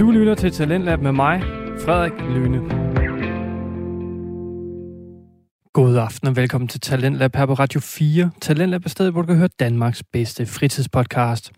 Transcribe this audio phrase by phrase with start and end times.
[0.00, 1.42] Du lytter til Talentlab med mig,
[1.84, 2.58] Frederik Lyne.
[5.72, 8.30] God aften og velkommen til Talentlab her på Radio 4.
[8.40, 11.52] Talentlab er stedet, hvor du kan høre Danmarks bedste fritidspodcast.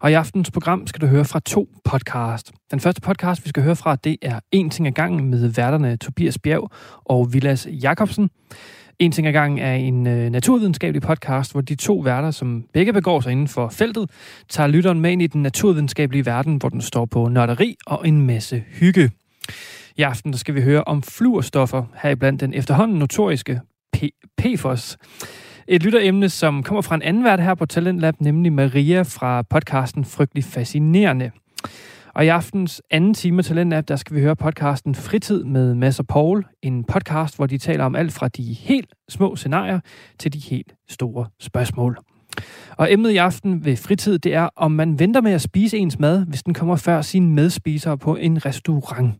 [0.00, 2.52] Og i aftens program skal du høre fra to podcast.
[2.70, 5.96] Den første podcast, vi skal høre fra, det er En ting ad gangen med værterne
[5.96, 6.70] Tobias Bjerg
[7.04, 8.30] og Vilas Jakobsen.
[9.00, 12.92] En ting ad gangen er en øh, naturvidenskabelig podcast, hvor de to værter, som begge
[12.92, 14.10] begår sig inden for feltet,
[14.48, 18.26] tager lytteren med ind i den naturvidenskabelige verden, hvor den står på nørderi og en
[18.26, 19.10] masse hygge.
[19.96, 23.60] I aften der skal vi høre om fluorstoffer, heriblandt den efterhånden notoriske
[23.96, 24.98] P- PFOS.
[25.68, 30.04] Et lytteremne, som kommer fra en anden vært her på Talentlab, nemlig Maria fra podcasten
[30.04, 31.30] Frygtelig Fascinerende.
[32.14, 36.06] Og i aftens anden time Talentlab, der skal vi høre podcasten Fritid med Mads og
[36.06, 36.46] Paul.
[36.62, 39.80] En podcast, hvor de taler om alt fra de helt små scenarier
[40.18, 41.98] til de helt store spørgsmål.
[42.76, 45.98] Og emnet i aften ved fritid, det er, om man venter med at spise ens
[45.98, 49.14] mad, hvis den kommer før sine medspisere på en restaurant.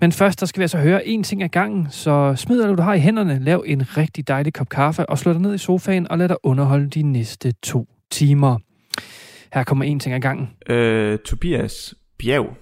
[0.00, 2.76] Men først, der skal vi altså høre en ting ad gangen, så smid alt, hvad
[2.76, 5.58] du har i hænderne, lav en rigtig dejlig kop kaffe og slå dig ned i
[5.58, 8.58] sofaen og lad dig underholde de næste to timer.
[9.52, 10.48] Her kommer en ting ad gangen.
[10.68, 12.56] Øh, Tobias Bjerg.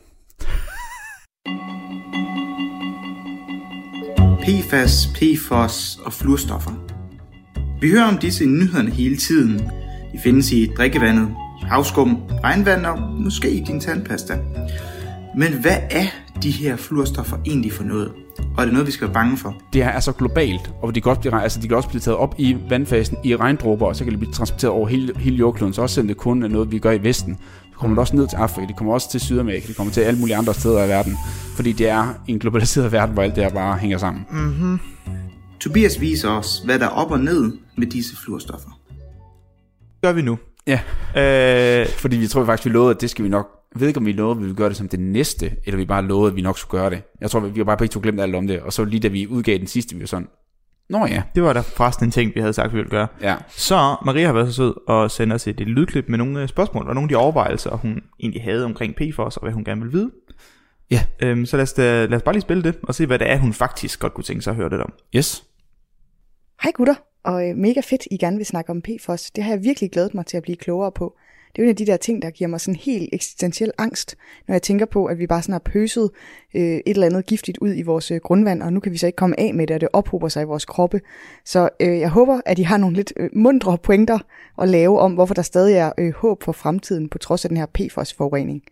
[4.42, 6.70] PFAS, PFOS og fluorstoffer.
[7.80, 9.58] Vi hører om disse i nyhederne hele tiden.
[10.12, 14.38] De findes i drikkevandet, havskum, regnvand og måske i din tandpasta.
[15.36, 16.06] Men hvad er
[16.42, 18.12] de her fluorstoffer egentlig for noget?
[18.56, 19.56] Og er det noget, vi skal være bange for?
[19.72, 22.00] Det her er så globalt, og de kan, også blive, altså de kan også blive
[22.00, 25.36] taget op i vandfasen i regndråber, og så kan det blive transporteret over hele, hele
[25.36, 25.74] jordkloden.
[25.74, 27.38] Så også selvom det kun er noget, vi gør i Vesten,
[27.72, 30.00] så kommer det også ned til Afrika, det kommer også til Sydamerika, det kommer til
[30.00, 31.16] alle mulige andre steder i verden.
[31.56, 34.27] Fordi det er en globaliseret verden, hvor alt det her bare hænger sammen.
[34.30, 34.80] Mm-hmm.
[35.60, 38.70] Tobias viser os, hvad der er op og ned med disse fluorstoffer.
[40.02, 40.38] gør vi nu.
[40.66, 40.80] Ja,
[41.16, 43.59] Øh, fordi vi tror faktisk, vi lovede, at det skal vi nok...
[43.74, 45.76] Jeg ved ikke, om vi lovede, at vi ville gøre det som det næste, eller
[45.76, 47.02] vi bare lovede, at vi nok skulle gøre det.
[47.20, 49.08] Jeg tror, vi har bare begge to glemt alt om det, og så lige da
[49.08, 50.28] vi udgav den sidste, vi var sådan,
[50.88, 53.06] Nå ja, det var da forresten en ting, vi havde sagt, vi ville gøre.
[53.20, 53.36] ja.
[53.48, 56.88] Så Maria har været så sød og sende os et lydklip med nogle øh, spørgsmål,
[56.88, 59.92] og nogle af de overvejelser, hun egentlig havde omkring PFOS, og hvad hun gerne vil
[59.92, 60.10] vide.
[60.91, 61.02] Ja.
[61.20, 63.31] Øhm, så lad os, da, lad os bare lige spille det, og se, hvad det
[63.31, 64.92] er, hun faktisk godt kunne tænke sig at høre lidt om.
[65.16, 65.44] Yes.
[66.62, 66.94] Hej gutter,
[67.25, 69.31] og øh, mega fedt, I gerne vil snakke om PFOS.
[69.31, 71.16] Det har jeg virkelig glædet mig til at blive klogere på.
[71.53, 74.16] Det er jo en af de der ting, der giver mig sådan helt eksistentiel angst,
[74.49, 76.11] når jeg tænker på, at vi bare sådan har pøset
[76.55, 79.06] øh, et eller andet giftigt ud i vores øh, grundvand, og nu kan vi så
[79.06, 81.00] ikke komme af med det, og det ophober sig i vores kroppe.
[81.44, 84.19] Så øh, jeg håber, at I har nogle lidt øh, mundre pointer
[84.62, 87.56] at lave om, hvorfor der stadig er øh, håb for fremtiden, på trods af den
[87.56, 88.62] her PFOS-forurening.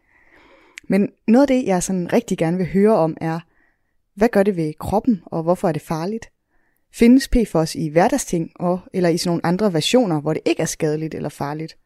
[0.89, 3.41] Men noget af det, jeg sådan rigtig gerne vil høre om, er,
[4.15, 6.31] hvad gør det ved kroppen, og hvorfor er det farligt?
[6.95, 10.67] Findes PFOS i hverdagsting, og, eller i sådan nogle andre versioner, hvor det ikke er
[10.67, 11.77] skadeligt eller farligt?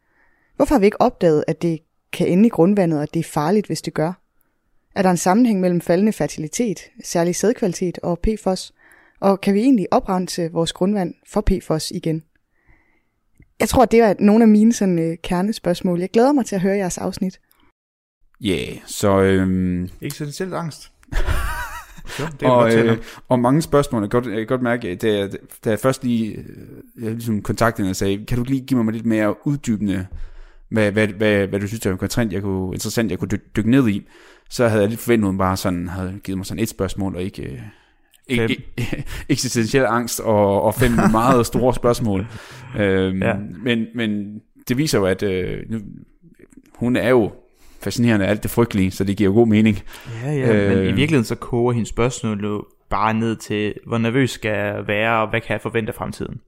[0.57, 1.79] Hvorfor har vi ikke opdaget, at det
[2.13, 4.13] kan ende i grundvandet, og at det er farligt, hvis det gør?
[4.95, 8.73] Er der en sammenhæng mellem faldende fertilitet, særlig sædkvalitet og PFOS?
[9.21, 12.23] Og kan vi egentlig oprense vores grundvand for PFOS igen?
[13.61, 16.01] Jeg tror, det er nogle af mine sådan, øh, kernespørgsmål.
[16.01, 17.41] Jeg glæder mig til at høre jeres afsnit.
[18.41, 19.21] Ja, yeah, så...
[19.21, 20.93] Øhm, Eksistentiel angst.
[22.21, 22.99] Jo, det er og, øh,
[23.29, 25.31] og mange spørgsmål, jeg kan godt, jeg kan godt mærke, da jeg,
[25.65, 28.93] da jeg først lige øh, jeg ligesom kontaktede og sagde, kan du lige give mig
[28.93, 30.07] lidt mere uddybende,
[30.73, 33.45] hvad, hvad, hvad, hvad du synes, der var interessant, jeg kunne, interessant, jeg kunne dykke,
[33.57, 34.07] dykke ned i,
[34.51, 37.17] så havde jeg lidt forventet, at hun bare sådan, havde givet mig sådan et spørgsmål,
[37.17, 37.59] og ikke, øh,
[38.29, 38.65] ikke,
[39.29, 42.27] eksistentiel angst og, og fem meget store spørgsmål.
[42.79, 43.35] Øhm, Ja.
[43.65, 45.79] men, men det viser jo, at øh, nu,
[46.75, 47.33] hun er jo
[47.83, 49.79] fascinerende af alt det frygtelige, så det giver jo god mening.
[50.25, 50.85] Ja, ja, øh, men Øh.
[50.85, 55.21] i virkeligheden så koger hendes spørgsmål jo bare ned til, hvor nervøs skal jeg være,
[55.23, 56.41] og hvad kan jeg forvente af fremtiden?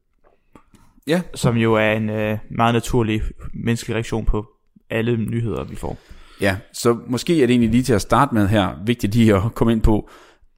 [1.06, 3.22] Ja, Som jo er en øh, meget naturlig
[3.54, 4.46] menneskelig reaktion på
[4.90, 5.98] alle nyheder, vi får.
[6.40, 9.42] Ja, så måske er det egentlig lige til at starte med her, vigtigt lige at
[9.54, 10.10] komme ind på,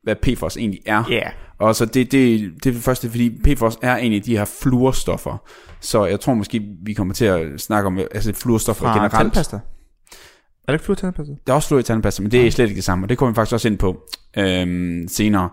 [0.03, 1.05] hvad PFOS egentlig er.
[1.11, 1.33] Ja, yeah.
[1.59, 5.37] Og så det, det, det er det første, fordi PFOS er egentlig de her fluorstoffer.
[5.81, 9.13] Så jeg tror måske, vi kommer til at snakke om altså fluorstoffer fra generelt.
[9.13, 9.57] tandpasta.
[9.57, 11.33] Er det ikke fluor i tandpasta?
[11.47, 13.19] Der er også fluor i tandpasta, men det er slet ikke det samme, og det
[13.19, 14.03] kommer vi faktisk også ind på
[14.37, 15.49] øhm, senere.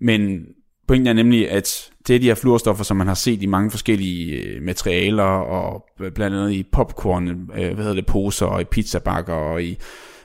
[0.00, 0.46] Men
[0.88, 3.70] pointen er nemlig, at det er de her fluorstoffer, som man har set i mange
[3.70, 8.64] forskellige øh, materialer, og blandt andet i popcorn, øh, hvad hedder det, poser, og i
[8.64, 9.78] pizzabakker, og i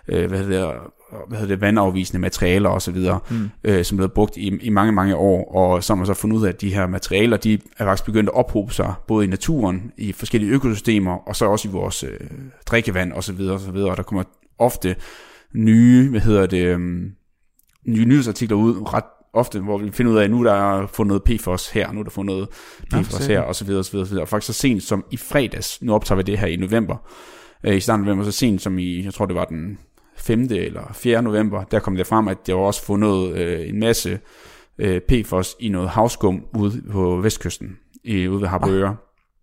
[0.08, 0.80] øh, hvad hedder det,
[1.28, 2.98] hvad hedder det, vandafvisende materialer osv.,
[3.30, 3.50] mm.
[3.64, 6.38] øh, som er blevet brugt i, i mange, mange år, og har man så fundet
[6.38, 9.30] ud af, at de her materialer, de er faktisk begyndt at ophobe sig, både i
[9.30, 12.20] naturen, i forskellige økosystemer, og så også i vores øh,
[12.66, 14.24] drikkevand osv., osv., og der kommer
[14.60, 14.96] ofte
[15.54, 16.80] nye, hvad hedder det, øh,
[17.88, 21.08] nye nyhedsartikler ud, ret ofte, hvor vi finder ud af, at nu der er fundet
[21.08, 22.50] noget PFOS her, nu er der fundet noget
[22.92, 24.24] PFOS her, og så videre, og så videre, og så videre.
[24.24, 26.96] Og faktisk så sent som i fredags, nu optager vi det her i november,
[27.64, 29.78] øh, i starten af november, så sent som i, jeg tror det var den
[30.18, 30.48] 5.
[30.52, 31.22] eller 4.
[31.22, 34.20] november, der kom det frem, at der var også fundet øh, en masse
[34.78, 38.96] øh, PFOS i noget havskum ude på vestkysten, i, ude ved Harboøre.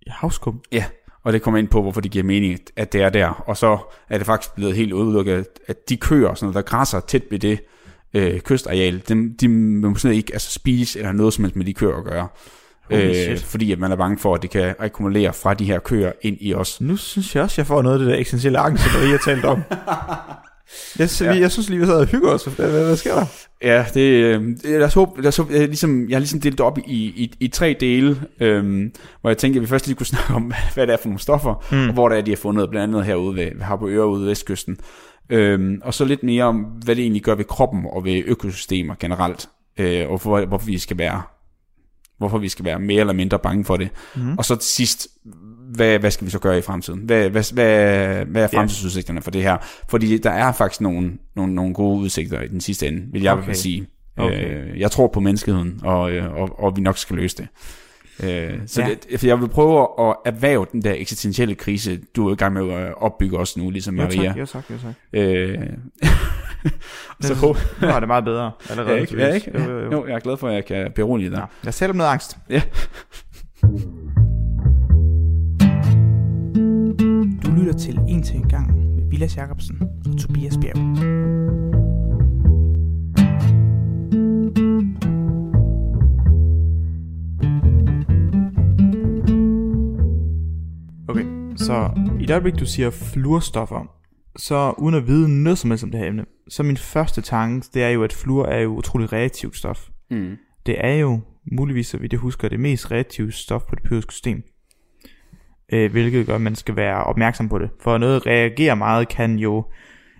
[0.02, 0.60] I havskum.
[0.72, 0.84] Ja,
[1.24, 3.28] og det kommer ind på, hvorfor det giver mening, at det er der.
[3.46, 7.00] Og så er det faktisk blevet helt udelukket, at de køer, sådan noget, der græsser
[7.00, 7.60] tæt ved det
[8.14, 11.74] øh, kystareal, dem, de må sådan ikke altså, spise eller noget som helst med de
[11.74, 12.28] køer at gøre.
[12.90, 13.42] Shit.
[13.42, 16.36] fordi at man er bange for, at det kan akkumulere fra de her køer ind
[16.40, 16.80] i os.
[16.80, 19.20] Nu synes jeg også, jeg får noget af det der essentielle angst, som I har
[19.24, 19.62] talt om.
[20.98, 21.38] Jeg, ja.
[21.38, 22.44] jeg synes lige, vi sad og hygger os.
[22.44, 23.24] Hvad, hvad, hvad sker der?
[23.62, 26.58] Ja, det, øh, lad os håbe, lad os håbe, jeg, ligesom, jeg har ligesom delt
[26.58, 29.96] det op i, i, i tre dele, øhm, hvor jeg tænkte, at vi først lige
[29.96, 31.88] kunne snakke om, hvad det er for nogle stoffer, mm.
[31.88, 34.28] og hvor det er, de har fundet, blandt andet herude ved, ved Harboøre ude ved
[34.28, 34.78] Vestkysten.
[35.30, 38.94] Øhm, og så lidt mere om, hvad det egentlig gør ved kroppen og ved økosystemer
[39.00, 39.48] generelt,
[39.78, 41.22] øh, og for, hvorfor vi skal være
[42.18, 43.88] hvorfor vi skal være mere eller mindre bange for det.
[44.16, 44.38] Mm.
[44.38, 45.08] Og så til sidst,
[45.74, 47.00] hvad, hvad skal vi så gøre i fremtiden?
[47.00, 49.56] Hvad, hvad, hvad, hvad er fremtidsudsigterne for det her?
[49.88, 53.32] Fordi der er faktisk nogle, nogle, nogle gode udsigter i den sidste ende, vil jeg
[53.32, 53.42] Okay.
[53.42, 53.54] okay.
[53.54, 53.86] sige.
[54.16, 54.70] Okay.
[54.70, 57.48] Øh, jeg tror på menneskeheden, og, øh, og, og vi nok skal løse det.
[58.22, 58.88] Øh, så Ja.
[59.10, 62.72] det, jeg vil prøve at erhverve den der eksistentielle krise, du er i gang med
[62.72, 64.28] at opbygge også nu, ligesom Jo Maria.
[64.28, 64.94] tak, jo tak, jo tak.
[65.12, 65.58] Øh,
[67.20, 68.94] så Så håber nu er det meget bedre allerede.
[68.94, 69.16] Ja, ikke?
[69.18, 69.50] Ja, ikke?
[69.58, 69.90] Jo, jo, jo.
[69.92, 71.36] Jo, jeg er glad for, at jeg kan berolige dig.
[71.38, 71.44] Ja.
[71.62, 72.38] Lad os tale om noget angst.
[72.50, 72.62] Ja.
[77.44, 81.67] Du lytter til En til en gang med Vilas Jacobsen og Tobias Bjerg.
[91.58, 91.90] Så
[92.20, 93.94] i det øjeblik, du siger fluorstoffer,
[94.36, 97.66] så uden at vide noget som helst om det her emne, så min første tanke,
[97.74, 99.88] det er jo, at fluor er jo utrolig reaktivt stof.
[100.10, 100.36] Mm.
[100.66, 101.20] Det er jo
[101.52, 104.42] muligvis, så vidt jeg husker, det mest reaktive stof på det periodiske system.
[105.72, 107.70] Øh, hvilket gør, at man skal være opmærksom på det.
[107.80, 109.64] For noget reagerer meget kan jo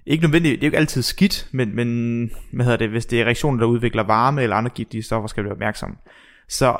[0.07, 3.21] ikke nødvendigt, det er jo ikke altid skidt, men, men hvad hedder det, hvis det
[3.21, 5.97] er reaktioner, der udvikler varme eller andre giftige stoffer, skal vi være opmærksom.
[6.49, 6.77] Så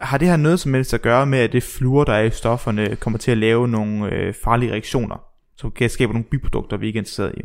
[0.00, 2.30] har det her noget som helst at gøre med, at det fluor, der er i
[2.30, 5.24] stofferne, kommer til at lave nogle øh, farlige reaktioner,
[5.56, 7.40] som kan skabe nogle biprodukter, vi ikke er interesseret i?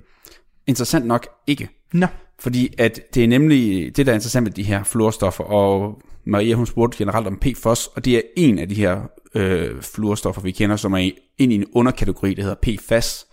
[0.67, 1.69] Interessant nok ikke.
[1.93, 2.07] Nå,
[2.39, 6.55] Fordi at det er nemlig det, der er interessant med de her fluorstoffer, og Maria
[6.55, 9.01] hun spurgte generelt om PFOS, og det er en af de her
[9.35, 13.25] øh, fluorstoffer, vi kender, som er ind i en underkategori, der hedder PFAS,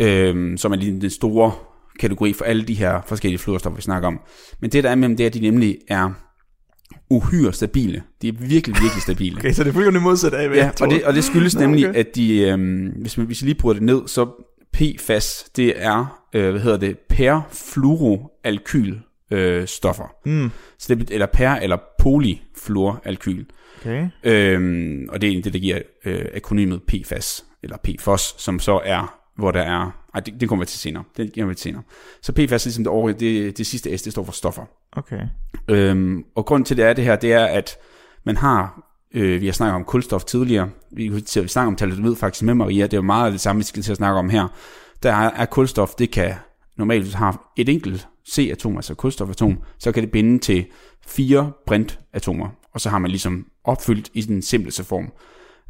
[0.00, 1.52] øh, som er lige den store
[2.00, 4.20] kategori for alle de her forskellige fluorstoffer, vi snakker om.
[4.60, 6.10] Men det, der er med dem, det er, at de nemlig er
[7.10, 8.02] uhyre stabile.
[8.22, 9.36] De er virkelig, virkelig stabile.
[9.38, 11.54] okay, så det er fuldstændig modsat af, hvad Ja, jeg og det, og det skyldes
[11.54, 11.98] Nå, nemlig, okay.
[11.98, 16.22] at de, øhm, hvis, man, hvis vi lige bruger det ned, så PFAS, det er,
[16.34, 18.96] øh, hvad hedder det, perfluoroalkyl
[19.30, 20.14] øh, stoffer.
[20.26, 23.44] Mm, Så det, eller per- eller polyfluoralkyl.
[23.80, 24.08] okay.
[24.24, 28.80] Øhm, og det er egentlig det, der giver øh, akronymet PFAS, eller PFOS, som så
[28.84, 31.62] er, hvor der er, ej, det, det kommer vi til senere, det kommer vi til
[31.62, 31.82] senere.
[32.22, 34.62] Så PFAS, ligesom det, over, det, det sidste S, det står for stoffer.
[34.92, 35.20] Okay.
[35.68, 37.76] Øhm, og grunden til det er det her, det er, at
[38.24, 38.82] man har,
[39.14, 42.84] øh, vi har snakket om kulstof tidligere, vi, vi snakker om thalidomid faktisk med Maria,
[42.84, 44.48] det er jo meget af det samme, vi skal til at snakke om her.
[45.02, 46.34] Der er, er kulstof, det kan
[46.76, 50.66] normalt, hvis har et enkelt C-atom, altså kulstofatom, så kan det binde til
[51.06, 55.12] fire brintatomer, og så har man ligesom opfyldt i den simpleste form.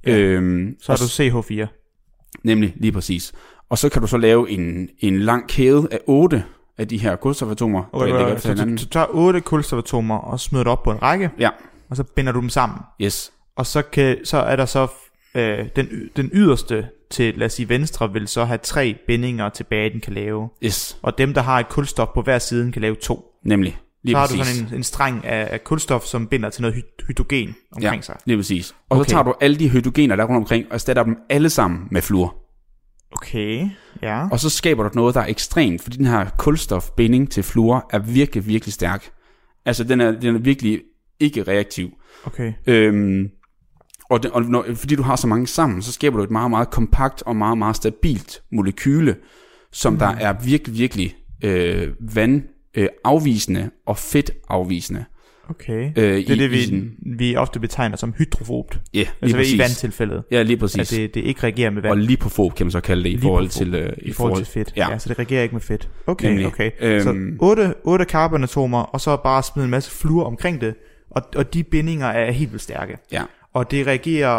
[0.06, 0.18] Ja.
[0.18, 1.66] Øhm, Så har du CH4.
[2.42, 3.32] Nemlig, lige præcis.
[3.70, 6.44] Og så kan du så lave en, en lang kæde af otte
[6.78, 8.88] af de her kulstofatomer, Okay, der ligger okay, efter så du, hinanden.
[8.88, 11.50] tager otte kulstofatomer og smider det op på en række, Ja,
[11.90, 12.78] og så binder du dem sammen.
[13.02, 13.32] yes.
[13.56, 14.86] Og så, kan, så er der så
[15.34, 19.90] øh, den, den yderste til, lad os sige venstre, vil så have tre bindinger tilbage,
[19.90, 20.48] den kan lave.
[20.64, 23.24] Yes, Og dem, der har et kulstof på hver side, kan lave to.
[23.44, 23.78] nemlig.
[24.02, 24.38] Lige så har præcis.
[24.40, 27.94] du sådan en, en streng af, af kulstof, som binder til noget hy- hydrogen omkring
[27.94, 28.16] ja, sig.
[28.24, 28.74] lige præcis.
[28.88, 28.96] Og.
[28.98, 29.08] Okay.
[29.08, 31.88] så tager du alle de hydrogener, der er rundt omkring, og erstatter dem alle sammen
[31.90, 32.36] med fluor.
[33.12, 33.68] Okay,
[34.02, 34.28] ja.
[34.32, 37.98] Og så skaber du noget, der er ekstremt, fordi den her kulstofbinding til fluor er
[37.98, 39.10] virkelig, virkelig stærk.
[39.64, 40.82] Altså, den er, den er virkelig
[41.20, 41.90] ikke reaktiv.
[42.24, 42.52] Okay.
[42.66, 43.30] Øhm,
[44.10, 46.50] og, det, og når, fordi du har så mange sammen, så skaber du et meget,
[46.50, 49.16] meget kompakt og meget, meget stabilt molekyle,
[49.72, 49.98] som mm.
[49.98, 52.42] der er virkelig, virkelig øh, vand
[52.74, 55.04] øh, afvisende og fedt afvisende.
[55.50, 55.90] Okay.
[55.96, 58.80] Øh, Det er i, det, vi, sin- vi ofte betegner som hydrofobt.
[58.94, 59.54] Ja, lige Altså præcis.
[59.54, 60.22] i vandtilfældet.
[60.30, 60.92] Ja, lige præcis.
[60.92, 61.90] At det, det ikke reagerer med vand.
[61.90, 63.58] og lipofob kan man så kalde det i forhold Lipofob.
[63.66, 63.74] til...
[63.74, 64.72] Øh, I forhold til fedt.
[64.76, 64.90] Ja.
[64.90, 65.88] ja, så det reagerer ikke med fedt.
[66.06, 66.46] Okay, Nemlig.
[66.46, 66.70] okay.
[66.80, 67.02] Øhm.
[67.02, 67.14] Så
[67.46, 70.74] otte, otte carbonatomer, og så bare smide en masse fluor omkring det,
[71.10, 72.96] og, og de bindinger er helt vildt stærke.
[73.12, 73.22] Ja,
[73.54, 74.32] Og det reagerer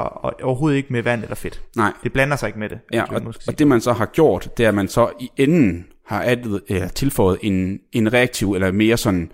[0.44, 1.62] overhovedet ikke med vand eller fedt.
[1.76, 1.92] nej.
[2.04, 2.80] Det blander sig ikke med det.
[2.94, 5.86] Ja, og, og det man så har gjort, det er, at man så i enden
[6.08, 9.32] har addet, eller tilføjet en, en reaktiv, eller mere sådan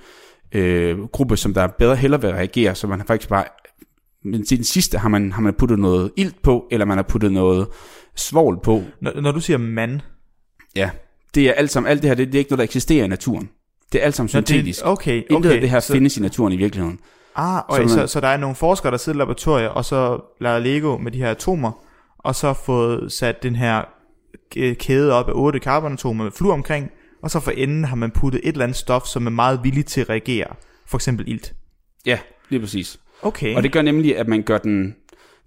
[0.52, 3.44] øh, gruppe, som der bedre hellere vil reagere, så man har faktisk bare,
[4.26, 7.04] men til den sidste har man, har man puttet noget ilt på, eller man har
[7.04, 7.68] puttet noget
[8.16, 8.84] svovl på.
[9.02, 10.00] når, når du siger mand,
[10.76, 10.90] Ja,
[11.36, 13.08] det er alt sammen, alt det her, det, det er ikke noget, der eksisterer i
[13.08, 13.50] naturen.
[13.92, 14.82] Det er alt sammen Nå, det- syntetisk.
[14.86, 15.50] Okay, Intet okay.
[15.56, 17.00] af det her så, findes i naturen i virkeligheden.
[17.36, 19.86] Ah, okay, Så man- så, så der er nogle forskere, der sidder i laboratorier, og
[19.86, 21.72] så laver Lego med de her atomer,
[22.18, 23.82] og så fået sat den her
[24.80, 26.90] kæde op af otte carbonatomer med fluor omkring,
[27.28, 29.86] og så for enden har man puttet et eller andet stof, som er meget villig
[29.86, 30.48] til at reagere.
[30.86, 31.54] For eksempel ilt.
[32.06, 32.20] Ja,
[32.50, 33.00] lige præcis.
[33.22, 33.56] Okay.
[33.56, 34.96] Og det gør nemlig, at man gør den...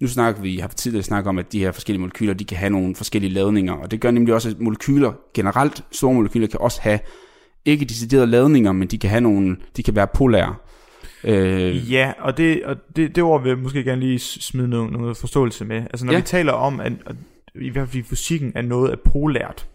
[0.01, 2.71] Nu snakker vi, har tidligere snakket om, at de her forskellige molekyler, de kan have
[2.71, 6.81] nogle forskellige ladninger, og det gør nemlig også, at molekyler, generelt store molekyler, kan også
[6.83, 6.99] have
[7.65, 10.55] ikke deciderede ladninger, men de kan have nogle, de kan være polære.
[11.25, 14.93] Øh, Ja, og det, og det, det ord vil jeg måske gerne lige smide noget,
[14.93, 15.77] noget forståelse med.
[15.77, 16.19] Altså når ja.
[16.19, 17.17] vi taler om, at, at
[17.55, 19.67] i hvert fald i fysikken, at noget er polært,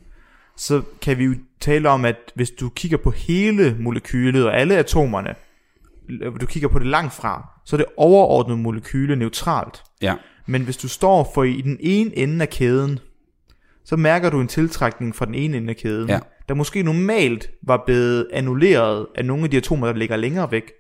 [0.58, 4.78] så kan vi jo tale om, at hvis du kigger på hele molekylet og alle
[4.78, 5.36] atomerne,
[6.42, 9.84] du kigger på det langt fra, så er det overordnede molekyle neutralt.
[10.02, 13.00] ja, Men hvis du står for i den ene ende af kæden,
[13.86, 16.20] så mærker du en tiltrækning fra den ene ende af kæden, Ja.
[16.50, 20.72] der måske normalt var blevet annulleret af nogle af de atomer, der ligger længere væk.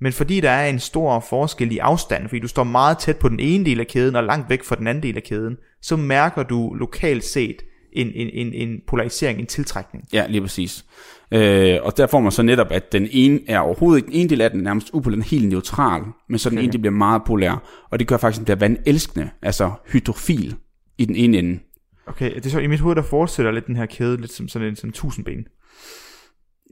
[0.00, 3.28] Men fordi der er en stor forskel i afstand, fordi du står meget tæt på
[3.28, 5.96] den ene del af kæden og langt væk fra den anden del af kæden, så
[5.96, 7.56] mærker du lokalt set
[7.92, 10.04] en, en, en, en polarisering, en tiltrækning.
[10.12, 10.84] ja, lige præcis.
[11.32, 14.28] Øh, og der får man så netop, at den ene er overhovedet ikke, den ene
[14.28, 16.64] del af den er nærmest upolær, den helt neutral, men så den Okay.
[16.64, 20.54] ene del bliver meget polær, og det gør faktisk, at den bliver vandelskende, altså hydrofil
[20.98, 21.58] i den ene ende.
[22.06, 24.48] Okay, det er så i mit hoved, der forestiller lidt den her kæde lidt som
[24.48, 25.44] sådan en sådan tusindben.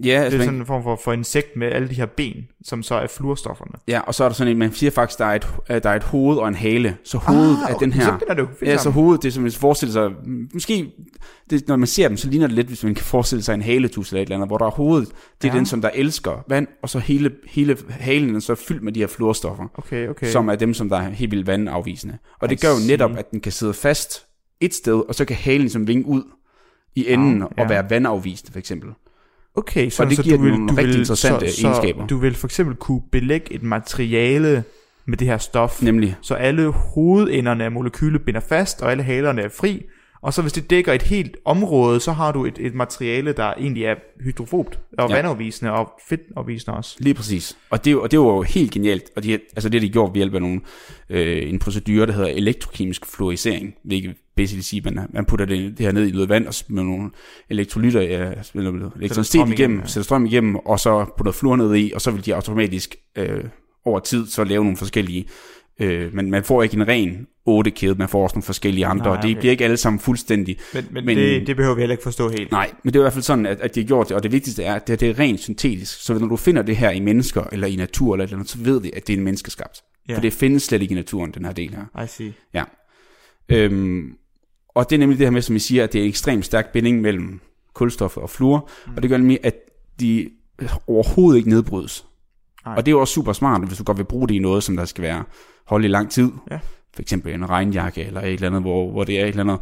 [0.04, 2.06] Ja, Det altså, er man- sådan en form for, for insekt med alle de her
[2.06, 3.72] ben, som så er fluorstofferne.
[3.88, 5.90] Ja, og så er der sådan en, man siger faktisk, der er et, øh, der
[5.90, 6.96] er et hoved og en hale.
[7.04, 8.04] Så hovedet ah, er den her...
[8.04, 10.10] Så binder det jo Ja, så hovedet, det er som hvis man forestiller sig,
[10.54, 10.92] måske,
[11.50, 13.62] det, når man ser dem, så ligner det lidt, hvis man kan forestille sig en
[13.62, 15.08] haletus eller et eller andet, hvor der er hovedet,
[15.42, 15.58] det er Ja.
[15.58, 19.00] den, som der elsker vand, og så hele, hele halen er så fyldt med de
[19.00, 20.26] her fluorstoffer, Okay, okay.
[20.26, 22.18] som er dem, som der er helt vildt vandafvisende.
[22.40, 24.26] Og det gør jo netop, at den kan sidde fast
[24.60, 26.22] et sted, og så kan halen ligesom vinge ud
[26.94, 27.68] i enden Ah, og ja.
[27.68, 28.90] være vandafvisende, for eksempel.
[29.58, 32.02] Okay, så, det så giver du vil, nogle du rigtig vil, interessante så, egenskaber.
[32.02, 34.64] Så du vil for eksempel kunne belægge et materiale
[35.06, 39.42] med det her stof, Nemlig, så alle hovedenderne af molekylet binder fast, og alle halerne
[39.42, 39.82] er fri.
[40.20, 43.54] Og så hvis det dækker et helt område, så har du et, et materiale, der
[43.54, 45.14] egentlig er hydrofobt, og Ja.
[45.16, 46.96] vandafvisende, og fedtafvisende også.
[47.00, 47.56] Lige præcis.
[47.70, 49.04] Og det, og det var jo helt genialt.
[49.16, 50.60] Og de, altså det, de gjorde ved hjælp af nogle,
[51.10, 53.74] øh, en procedure, der hedder elektrokemisk fluorisering.
[53.84, 56.82] Hvilket basically siger, man, man putter det, det her ned i noget vand, og med
[56.82, 57.10] nogle
[57.50, 58.32] elektrolytter, ja,
[58.96, 59.86] elektricitet igennem, igennem, ja.
[59.86, 63.44] sætter strøm igennem, og så putter fluor ned i, og så vil de automatisk øh,
[63.84, 65.26] over tid så lave nogle forskellige
[65.80, 69.04] Øh, men man får ikke en ren 8 kæde, man får også nogle forskellige andre,
[69.06, 69.40] Nej, og det okay.
[69.40, 70.58] bliver ikke alle sammen fuldstændig.
[70.74, 72.52] Men, men, Men- det, det behøver vi heller ikke forstå helt.
[72.52, 74.22] Nej, men det er i hvert fald sådan, at, at de har gjort det, og
[74.22, 76.00] det vigtigste er, at det, det er rent syntetisk.
[76.02, 78.80] Så når du finder det her i mennesker, eller i natur, eller eller så ved
[78.80, 79.82] vi, at det er en menneskeskabt.
[80.08, 80.16] Ja.
[80.16, 82.04] For det findes slet ikke i naturen, den her del her.
[82.04, 82.32] I see.
[83.48, 84.12] Øhm,
[84.68, 86.44] og det er nemlig det her med, som I siger, at det er en ekstremt
[86.44, 87.40] stærk binding mellem
[87.74, 88.92] kulstof og fluor, mm.
[88.96, 89.54] og det gør nemlig, at
[90.00, 90.30] de
[90.86, 92.04] overhovedet ikke nedbrydes.
[92.68, 92.76] Nej.
[92.76, 94.62] Og det er jo også super smart, hvis du godt vil bruge det i noget,
[94.62, 95.24] som der skal være
[95.66, 96.30] holde i lang tid.
[96.50, 96.58] Ja.
[96.94, 99.58] For eksempel en regnjakke, eller et eller andet, hvor, hvor det er et eller andet.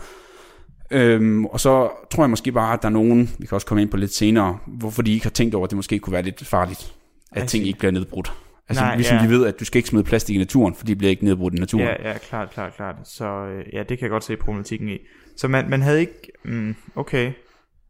[0.90, 3.82] Øhm, og så tror jeg måske bare, at der er nogen, vi kan også komme
[3.82, 6.22] ind på lidt senere, hvorfor de ikke har tænkt over, at det måske kunne være
[6.22, 6.94] lidt farligt,
[7.32, 8.32] at I ting ikke bliver nedbrudt.
[8.68, 9.26] Altså Nej, ligesom ja.
[9.26, 11.54] vi ved, at du skal ikke smide plastik i naturen, for de bliver ikke nedbrudt
[11.54, 11.86] i naturen.
[11.86, 12.96] Ja, ja, klart, klart, klart.
[13.04, 14.98] Så øh, ja, det kan jeg godt se problematikken i.
[15.36, 16.32] Så man, man havde ikke...
[16.44, 17.32] Mm, okay.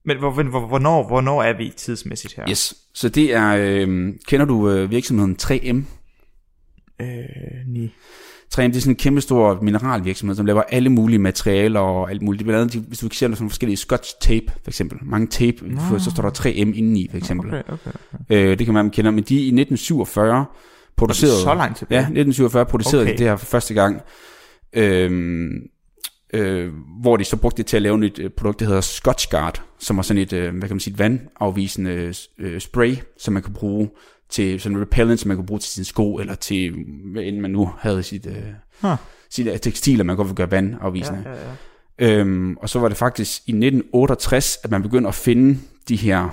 [0.07, 2.51] Men hvor, hvor, hvornår, hvornår er vi tidsmæssigt her?
[2.51, 2.75] Yes.
[2.95, 5.77] Så det er, øh, kender du øh, virksomheden 3M?
[7.03, 7.93] Øh, ni.
[8.55, 12.23] 3M det er sådan en kæmpe stor mineralvirksomhed, som laver alle mulige materialer og alt
[12.23, 12.39] muligt.
[12.39, 14.99] Det blandt andet, de- hvis du ser sådan forskellige scotch tape, for eksempel.
[15.03, 15.99] Mange tape, Nå.
[15.99, 17.49] så står der 3M indeni, for eksempel.
[17.49, 17.91] Okay, okay.
[18.31, 20.45] Øh, det kan man kender, men de i 1947
[20.97, 21.41] producerede...
[21.43, 21.99] Så langt tilbage?
[21.99, 23.11] Ja, 1947 producerede okay.
[23.11, 23.19] Okay.
[23.19, 24.01] de det her for første gang.
[24.73, 25.51] Øhm,
[26.33, 29.63] øh, hvor de så brugte det til at lave et øh, produkt, der hedder Scotchguard,
[29.79, 33.43] som var sådan et, øh, hvad kan man sige, et vandafvisende øh, spray, som man
[33.43, 33.91] kan bruge
[34.31, 36.75] til sådan en repellent, som man kan bruge til sine sko, eller til,
[37.13, 38.43] hvad end man nu havde sit, øh,
[38.81, 38.97] Huh.
[39.31, 41.23] sit øh, tekstiler, man godt vil gøre vandafvisende.
[41.25, 41.39] Ja, ja,
[41.99, 42.19] ja.
[42.21, 46.29] Øhm, og så var det faktisk i 1968, at man begyndte at finde de her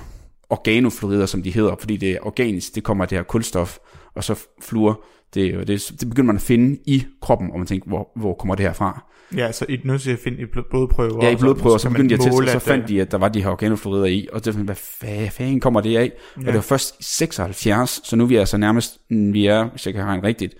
[0.50, 3.78] organofluorider, som de hedder, fordi det er organisk, det kommer af det her kulstof,
[4.16, 7.88] og så fluor, det, det, det begynder man at finde i kroppen, og man tænker,
[7.88, 9.04] hvor, hvor kommer det her fra?
[9.36, 11.26] Ja, så I nødt til at finde i blod- blodprøver.
[11.26, 13.02] Ja, i og blodprøver, så kan man begyndte de at teste, og så fandt de,
[13.02, 15.98] at der var de her organofluorider i, og det var hvad fa- fanden kommer det
[15.98, 16.12] af?
[16.36, 16.40] Ja.
[16.42, 19.86] Og det var først i 76, så nu er vi altså nærmest, vi er, hvis
[19.86, 20.54] jeg kan regne rigtigt,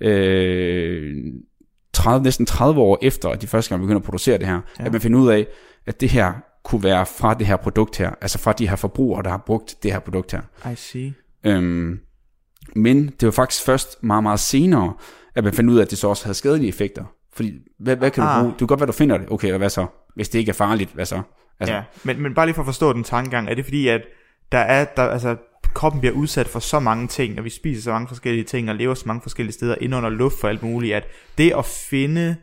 [0.00, 1.16] øh,
[1.92, 4.84] 30, næsten 30 år efter, at de første gang begynder at producere det her, ja.
[4.84, 5.46] at man finder ud af,
[5.86, 6.32] at det her
[6.64, 9.74] kunne være fra det her produkt her, altså fra de her forbrugere, der har brugt
[9.82, 10.70] det her produkt her.
[10.72, 11.12] I see.
[11.46, 11.98] Øhm,
[12.76, 14.94] men det var faktisk først meget, meget senere,
[15.34, 17.04] at man fandt ud af, at det så også havde skadelige effekter.
[17.34, 18.40] Fordi, hvad, hvad kan du Ah.
[18.40, 18.50] bruge?
[18.50, 19.26] Det kan godt være, du finder det.
[19.30, 19.86] Okay, og hvad så?
[20.14, 21.22] Hvis det ikke er farligt, hvad så?
[21.60, 21.82] Altså, ja.
[22.04, 24.00] men, men bare lige for at forstå den tankegang, er det fordi, at
[24.52, 25.36] der er, der, altså,
[25.74, 28.76] kroppen bliver udsat for så mange ting, og vi spiser så mange forskellige ting, og
[28.76, 31.04] lever så mange forskellige steder, ind under luft for alt muligt, at
[31.38, 32.36] det at finde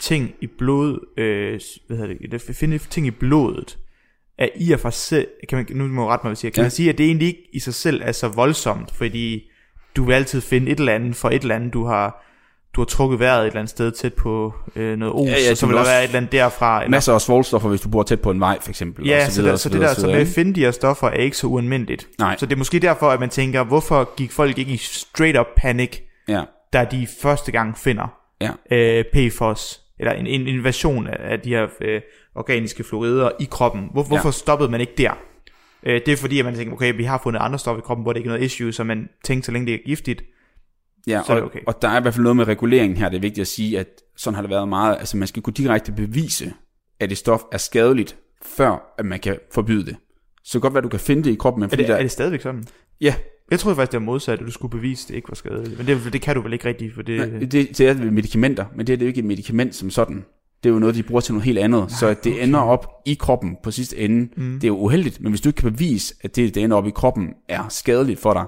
[0.00, 3.78] ting i blod, øh, hvad hedder det, at finde ting i blodet,
[4.38, 6.60] er i og for sig, kan man, nu må jeg rette mig, hvis jeg kan
[6.60, 6.64] Ja.
[6.64, 9.42] man sige, at det egentlig ikke i sig selv er så voldsomt, fordi
[9.96, 12.24] du vil altid finde et eller andet for et eller andet, du har,
[12.74, 15.38] du har trukket vejret et eller andet sted tæt på øh, noget os, Ja, ja,
[15.38, 16.80] ja, ja, så vil der være et eller andet derfra.
[16.80, 19.06] Eller, Masser af svovlstoffer, hvis du bor tæt på en vej, for eksempel.
[19.06, 20.54] Ja, og så, videre, der, så, og det videre, der, så videre, det at finde
[20.54, 22.08] de her stoffer er ikke så ualmindeligt.
[22.18, 22.36] Nej.
[22.38, 25.46] Så det er måske derfor, at man tænker, hvorfor gik folk ikke i straight up
[25.56, 28.50] panic, Ja, da de første gang finder ja.
[28.70, 32.00] øh, PFOS, eller en, en invasion af, af de her øh,
[32.34, 33.88] organiske fluorider i kroppen.
[33.92, 35.12] Hvor, hvorfor stoppede man ikke der?
[35.86, 38.02] Øh, det er fordi, at man tænker, okay, vi har fundet andre stoffer i kroppen,
[38.02, 40.22] hvor det ikke er noget issue, så man tænker, så længe det er giftigt.
[41.06, 41.60] Ja, Så er det og, okay.
[41.66, 43.78] og der er i hvert fald noget med reguleringen her, det er vigtigt at sige,
[43.78, 43.86] at
[44.16, 46.52] sådan har det været meget, altså man skal kunne direkte bevise,
[47.00, 49.96] at et stof er skadeligt, før at man kan forbyde det.
[50.44, 51.82] Så det kan godt være, at du kan finde det i kroppen, men Er fordi
[51.82, 51.96] det, der...
[51.96, 52.64] er det stadigvæk sådan?
[53.00, 53.14] Ja,
[53.50, 55.78] Jeg troede faktisk, det var modsat, at du skulle bevise, at det ikke var skadeligt.
[55.78, 57.18] Men det, det kan du vel ikke rigtigt, for det...
[57.18, 60.24] Nej, det, det er medicamenter, men det er det jo ikke et medicament som sådan.
[60.62, 61.92] Det er jo noget, de bruger til noget helt andet.
[61.92, 64.54] så at det ender op i kroppen på sidste ende, mm.
[64.54, 65.20] det er jo uheldigt.
[65.20, 68.20] Men hvis du ikke kan bevise, at det, det ender op i kroppen, er skadeligt
[68.20, 68.46] for dig,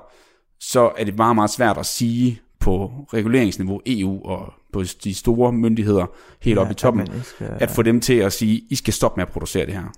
[0.60, 5.52] så er det meget, meget svært at sige på reguleringsniveau EU og på de store
[5.52, 6.06] myndigheder
[6.42, 8.92] helt ja, oppe i toppen, at skal- at få dem til at sige, I skal
[8.94, 9.92] stoppe med at producere det her.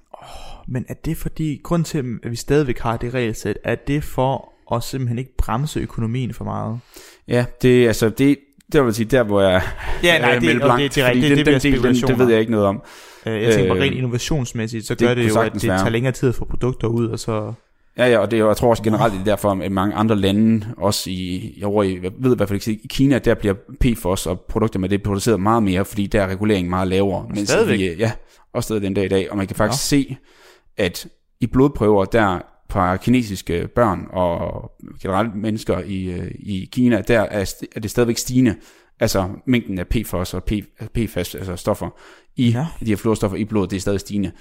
[0.68, 4.52] Men er det fordi, grund til, at vi stadigvæk har det regelsæt, er det for
[4.72, 6.80] at simpelthen ikke bremse økonomien for meget?
[7.28, 8.38] Ja, det altså, det,
[8.72, 9.62] det vil sige, der hvor jeg
[10.02, 12.18] Ja, nej, er det- blank, det- det er rigtigt, det- det den del, den, det
[12.18, 12.82] ved jeg ikke noget om.
[13.26, 15.78] Øh, Jeg tænker bare Øh, rent innovationsmæssigt, så det gør det, jo, at det være.
[15.78, 17.52] tager længere tid at få produkter ud, og så...
[17.98, 20.66] Ja, ja, og det jeg tror også generelt, det er derfor, at mange andre lande,
[20.76, 23.54] også i, jeg, over i, jeg ved i hvert fald ikke, i Kina, der bliver
[23.80, 27.26] PFOS og produkter med det produceret meget mere, fordi der er reguleringen meget lavere.
[27.34, 27.78] Mens stadigvæk?
[27.78, 28.12] Vi, ja,
[28.54, 29.30] også stadig den dag i dag.
[29.30, 29.96] Og man kan faktisk Nå.
[29.98, 30.16] se,
[30.76, 31.06] at
[31.40, 32.38] i blodprøver, der
[32.70, 34.70] fra kinesiske børn og
[35.02, 38.56] generelt mennesker i, øh, i Kina, der er, er det stadigvæk stigende.
[39.00, 40.52] Altså mængden af PFOS og P,
[40.94, 41.88] PFAS, altså stoffer
[42.36, 42.66] i Ja.
[42.80, 44.32] de her fluorstoffer i blodet, det er stadig stigende.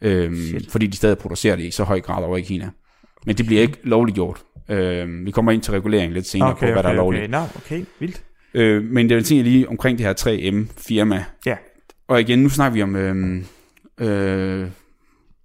[0.00, 0.36] Øhm,
[0.68, 2.70] fordi de stadig producerer det i så høj grad over i Kina.
[3.26, 4.42] Men det bliver ikke lovligt gjort.
[4.68, 7.22] Øhm, vi kommer ind til regulering lidt senere okay, på, hvad der er lovligt.
[7.24, 7.30] Okay.
[7.30, 8.22] Nå, okay, vildt.
[8.54, 11.24] Øh, men det vil sige lige omkring det her 3M-firma.
[11.46, 11.56] Ja.
[12.08, 12.96] Og igen, nu snakker vi om...
[12.96, 13.44] Øhm,
[14.00, 14.68] øh,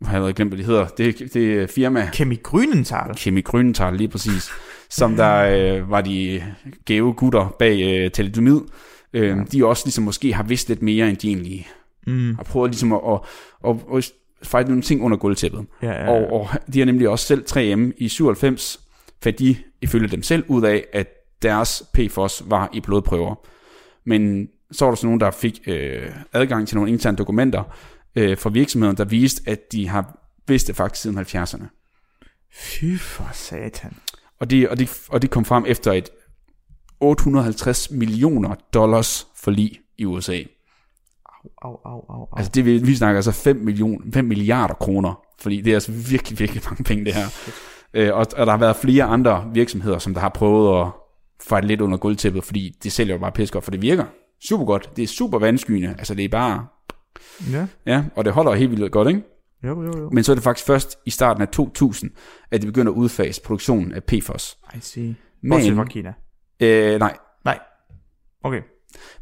[0.02, 0.88] jeg har allerede glemt, hvad det hedder.
[0.88, 3.14] Det, det firma Kemi Grünenthal.
[3.24, 4.50] Kemi Grønenthal lige præcis,
[4.90, 5.36] som der
[5.78, 6.44] øh, var de
[6.86, 8.62] gave gutter bag øh, thalidomid.
[9.14, 9.44] Øh, ja.
[9.52, 11.68] De også ligesom måske har vidst lidt mere, end de egentlig
[12.08, 12.36] Mm.
[12.36, 13.20] har prøvet ligesom at, at,
[13.70, 14.12] at, at
[14.44, 15.66] fejle nogle ting under gulvtæppet.
[15.82, 16.10] Ja, ja, ja.
[16.10, 18.80] Og, og de har nemlig også selv 3M i 97,
[19.24, 21.08] fandt de ifølge dem selv ud af, at
[21.42, 23.36] deres PFOS var i blodprøver.
[24.06, 27.64] Men så var der så nogen, der fik øh, adgang til nogle interne dokumenter
[28.16, 31.66] øh, fra virksomheden, der viste, at de har vidst det faktisk siden 70'erne.
[32.54, 33.94] Fy for satan.
[34.40, 36.10] Og det, og, det, og det kom frem efter et
[37.00, 40.40] 850 millioner dollars forlig i USA.
[41.62, 42.28] Au, au, au, au.
[42.38, 45.92] Altså det, vi, vi snakker altså 5, million, 5 milliarder kroner, fordi det er altså
[45.92, 47.26] virkelig, virkelig mange penge det her.
[47.94, 50.88] Øh, og, og der har været flere andre virksomheder, som der har prøvet at
[51.48, 54.06] fejle lidt under gulvtæppet, fordi det sælger jo bare godt, for det virker
[54.48, 54.90] super godt.
[54.96, 56.68] Det er super vandskyende, altså det er bare,
[57.52, 59.22] Ja, ja, og det holder helt vildt godt, ikke?
[59.64, 60.10] jo, jo, jo.
[60.10, 62.12] Men så er det faktisk først i starten af 2000,
[62.52, 64.58] at de begynder at udfase produktionen af PFOS.
[64.76, 65.16] I see.
[65.50, 66.14] Bortset fra Men, Kina.
[66.60, 67.60] øh, nej, Nej.
[68.44, 68.62] Okay.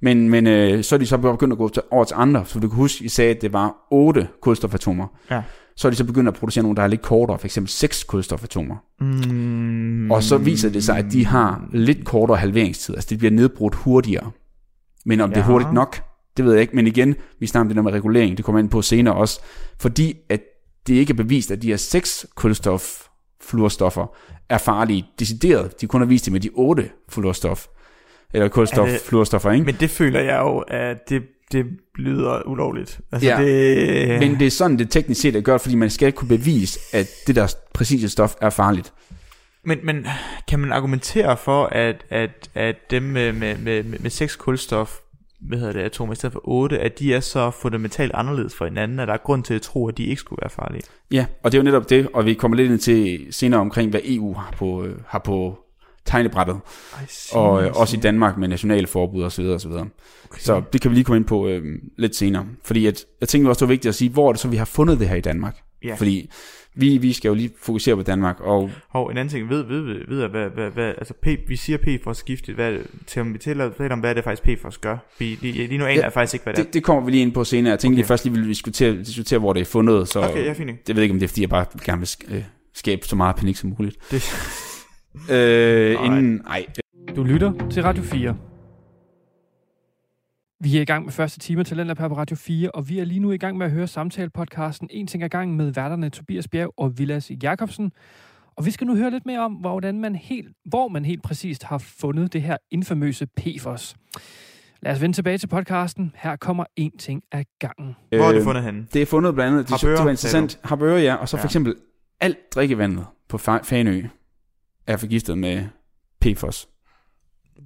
[0.02, 2.46] Men, men øh, så er de så begyndt at gå til, over til andre.
[2.46, 5.08] Så du kan huske, I sagde, at det var 8 kulstofatomer.
[5.32, 5.44] Ja.
[5.76, 8.04] Så er de så begyndt at producere nogle, der er lidt kortere, for eksempel 6
[8.04, 8.76] kulstofatomer.
[9.00, 10.12] Mm.
[10.12, 12.96] Og så viser det sig, at de har lidt kortere halveringstid.
[12.96, 14.32] Altså det bliver nedbrudt hurtigere.
[15.06, 15.36] Men om ja.
[15.36, 16.04] det er hurtigt nok,
[16.42, 16.76] det ved jeg ikke.
[16.76, 19.40] Men igen, vi snakker om det der med regulering, det kommer ind på senere også.
[19.80, 20.42] Fordi at
[20.88, 23.04] det ikke er bevist, at de her 6 kulstof
[23.42, 24.16] fluorstoffer
[24.50, 25.82] er farlige decideret.
[25.82, 27.66] De kun har vist det med de 8 fluorstof.
[28.34, 29.66] Eller kulstof det- fluorstoffer, ikke?
[29.66, 33.00] Men det føler jeg jo, at det, det lyder ulovligt.
[33.12, 33.42] Altså Ja.
[33.44, 34.20] det...
[34.20, 37.08] Men det er sådan, det teknisk set er gjort, fordi man skal kunne bevise, at
[37.28, 38.94] det der præcise stof er farligt.
[39.66, 40.08] Men, men
[40.48, 44.96] kan man argumentere for, at, at, at dem med, med, med, med, med seks kulstof,
[45.42, 48.66] hvad hedder det, atomer i stedet for 8, at de er så fundamentalt anderledes for
[48.66, 50.84] hinanden, at der er grund til at tro, at de ikke skulle være farlige.
[51.12, 53.90] Ja, og det er jo netop det, og vi kommer lidt ind til senere omkring,
[53.90, 55.60] hvad EU har på, øh, har på
[56.06, 56.60] tegnebrættet,
[57.34, 59.46] og øh, også i Danmark med nationale forbud osv.
[59.46, 59.72] osv.
[59.72, 59.88] Okay.
[60.40, 61.64] Så det kan vi lige komme ind på øh,
[61.98, 62.46] lidt senere.
[62.64, 64.58] Fordi at, jeg tænker også, det er vigtigt at sige, hvor er det så, vi
[64.58, 65.58] har fundet det her i Danmark?
[65.84, 65.96] Ja.
[65.96, 66.32] Fordi
[66.76, 69.82] vi, vi skal jo lige fokusere på Danmark, og Og en anden ting, ved, ved,
[69.82, 73.22] ved, ved hvad, hvad, hvad, altså P, vi siger PFOS giftigt, hvad, er det- til
[73.22, 74.98] om vi taler om, hvad er det faktisk PFOS gør?
[75.20, 77.12] Vi, lige, lige nu aner Ja, jeg faktisk ikke, hvad det, det, det kommer vi
[77.12, 77.72] lige ind på senere.
[77.72, 77.98] Jeg tænkte Okay.
[77.98, 80.30] lige først lige ville vi diskutere, diskutere, hvor det er fundet, så er.
[80.30, 82.44] Okay, jeg finder det ved ikke, om det er, fordi jeg bare gerne vil øh,
[82.76, 83.98] skabe så meget panik som muligt.
[84.12, 84.34] det.
[85.32, 86.06] Øh, Nej.
[86.06, 86.66] inden, ej,
[87.16, 88.36] Du lytter til Radio 4.
[90.64, 93.00] Vi er i gang med første time til Lendlab her på Radio 4, og vi
[93.00, 96.10] er lige nu i gang med at høre samtale-podcasten En ting ad gangen med værterne
[96.10, 97.92] Tobias Bjerg og Vilas Jakobsen.
[98.56, 101.64] Og vi skal nu høre lidt mere om, hvordan man helt, hvor man helt præcist
[101.64, 103.96] har fundet det her infamøse PFOS.
[104.82, 106.14] Lad os vende tilbage til podcasten.
[106.16, 107.96] Her kommer en ting ad gangen.
[108.10, 108.88] Hvor har du øh, fundet henne?
[108.94, 111.42] Det er fundet blandt andet, det, Harboøre, det var interessant, Harboøre, ja, og så for
[111.42, 111.48] Ja.
[111.48, 111.76] eksempel
[112.20, 114.04] alt drikkevandet på Fa- Fanø
[114.88, 115.66] er forgiftet med
[116.22, 116.70] PFOS.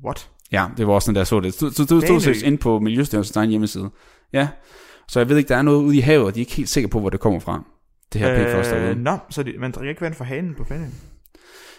[0.05, 0.29] What?
[0.51, 1.53] Ja, det var også sådan, der så det.
[1.53, 3.91] Så, så stod det inde på Miljøstyrelsens egen hjemmeside.
[4.33, 4.47] Ja,
[5.07, 6.69] så jeg ved ikke, der er noget ude i havet, og de er ikke helt
[6.69, 7.63] sikre på, hvor det kommer fra.
[8.13, 8.95] Det her PFOS derude.
[8.95, 10.85] Nå, så det, man drikker ikke vand fra hanen på Fanø.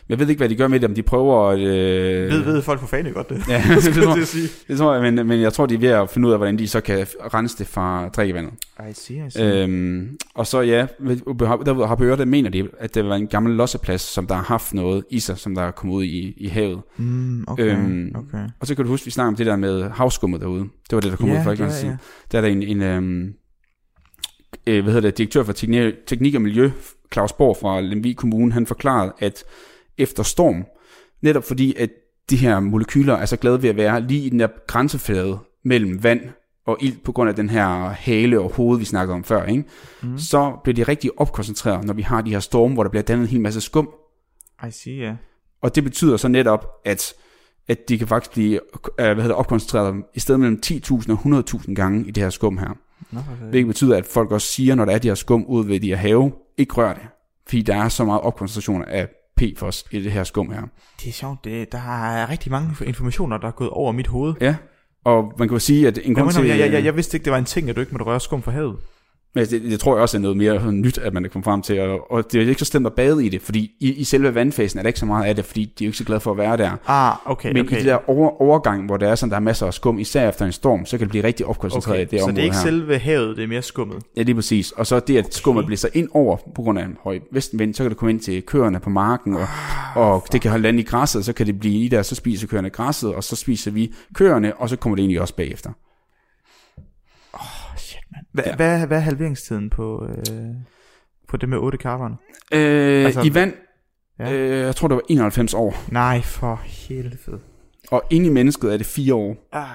[0.09, 1.59] Jeg ved ikke, hvad de gør med det, om de prøver at...
[1.59, 2.31] Øh...
[2.31, 3.42] Ved, ved folk på Fanø godt det?
[3.49, 4.49] Ja, det det, tror, at sige.
[4.69, 6.59] det tror jeg, men, men jeg tror, de er ved at finde ud af, hvordan
[6.59, 8.53] de så kan rense det fra drikkevandet.
[8.90, 9.62] I see, I see.
[9.62, 10.87] Øhm, og så ja,
[11.66, 14.42] derude har hørt, der mener de, at det var en gammel losseplads, som der har
[14.42, 16.81] haft noget i sig, som der er kommet ud i, i havet.
[16.97, 18.49] Mm, okay, øhm, okay.
[18.61, 20.62] Og så kan du huske, vi snakker om det der med havskummet derude.
[20.62, 21.71] Det var det, der kom Ja, ud for ikke ja.
[21.71, 21.97] siden.
[22.33, 23.33] Der er der en, en øhm,
[24.66, 26.71] øh, hvad hedder det, direktør for teknik, teknik og miljø,
[27.12, 29.45] Claus Borg fra Lemvig Kommune, han forklarede, at
[29.99, 30.65] efter storm,
[31.23, 31.91] netop fordi, at
[32.31, 36.03] de her molekyler er så glade ved at være lige i den der grænseflade mellem
[36.03, 36.21] vand
[36.67, 39.65] og ild på grund af den her hale og hoved, vi snakkede om før, ikke?
[40.03, 40.19] Mm.
[40.19, 43.23] så bliver de rigtig opkoncentreret, når vi har de her storme, hvor der bliver dannet
[43.25, 43.91] en hel masse skum.
[44.69, 45.15] I see, ja.
[45.63, 47.15] Og det betyder så netop, at,
[47.69, 48.61] at de kan faktisk blive
[48.99, 52.59] øh, hvad hedder opkoncentreret i stedet mellem 10.000 og 100.000 gange i det her skum
[52.59, 52.79] her.
[53.11, 53.51] Nå, okay.
[53.51, 55.89] Hvilket betyder, at folk også siger, når der er de her skum ude ved de
[55.89, 57.03] her have, ikke rør det.
[57.47, 60.62] Fordi der er så meget opkoncentration af PFOS i det her skum her.
[61.03, 64.35] Det er sjovt, det, der er rigtig mange informationer, der er gået over mit hoved.
[64.40, 64.57] Ja,
[65.05, 66.46] og man kan jo sige, at en grund til...
[66.46, 68.20] jeg, jeg, jeg, jeg vidste ikke, det var en ting, at du ikke måtte røre
[68.20, 68.77] skum fra havet.
[69.35, 71.62] Men det, det, tror jeg også er noget mere nyt, at man er kommet frem
[71.62, 71.81] til.
[71.81, 74.35] Og, og det er ikke så slemt at bade i det, fordi i, i selve
[74.35, 76.21] vandfasen er der ikke så meget af det, fordi de er jo ikke så glade
[76.21, 76.71] for at være der.
[76.87, 77.77] Ah, okay, Men okay.
[77.77, 80.29] i det der over, overgang, hvor der er sådan, der er masser af skum, især
[80.29, 82.07] efter en storm, så kan det blive rigtig opkoncentreret okay.
[82.07, 82.62] i det så område det er ikke her.
[82.62, 84.03] selve havet, det er mere skummet.
[84.17, 84.73] Ja, lige præcis.
[84.73, 87.83] Og så det, at skummet blæser ind over på grund af en høj vestenvind, så
[87.83, 89.47] kan det komme ind til køerne på marken, og,
[89.95, 92.47] og det kan holde land i græsset, så kan det blive i der, så spiser
[92.47, 95.71] køerne græsset, og så spiser vi køerne, og så kommer det egentlig også bagefter.
[98.37, 98.57] Hva, Ja.
[98.57, 100.37] hvad, hvad er halveringstiden på, øh,
[101.29, 102.12] på det med 8 karbon?
[102.53, 103.53] Øh, Altså, I vand,
[104.18, 104.33] ja.
[104.33, 105.75] øh, jeg tror, det var 91 år.
[105.88, 107.38] Nej, for helvede.
[107.90, 109.49] Og inde i mennesket er det 4 år.
[109.53, 109.66] Ah,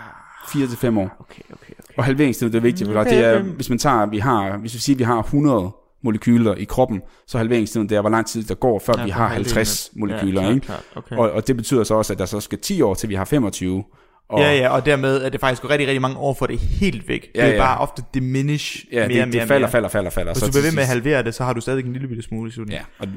[0.53, 1.03] 4 til 5 år.
[1.19, 1.93] okay, okay, okay.
[1.97, 4.95] Og halveringstiden, det er vigtigt, det er, hvis man tager, vi har, hvis vi siger,
[4.95, 5.71] at vi har 100
[6.03, 9.03] molekyler i kroppen, så er halveringstiden, det er, hvor lang tid der går, før ja,
[9.03, 10.65] vi har 50 molekyler, ja, ikke?
[10.65, 11.15] Klart, okay.
[11.15, 13.25] Og, og det betyder så også, at der så skal 10 år til, vi har
[13.25, 13.83] 25.
[14.31, 16.59] Og, ja, ja, og dermed er det faktisk rigtig, rigtig mange år for det er
[16.59, 17.31] helt væk.
[17.35, 17.59] Ja, det er ja.
[17.61, 19.69] bare ofte diminish Ja, mere, det, mere, det falder, mere.
[19.71, 20.33] falder, falder, falder.
[20.33, 22.07] Hvis så du bliver ved med at halvere det, så har du stadig en lille
[22.07, 22.85] bitte smule i slutningen.
[22.99, 23.11] Ja, og,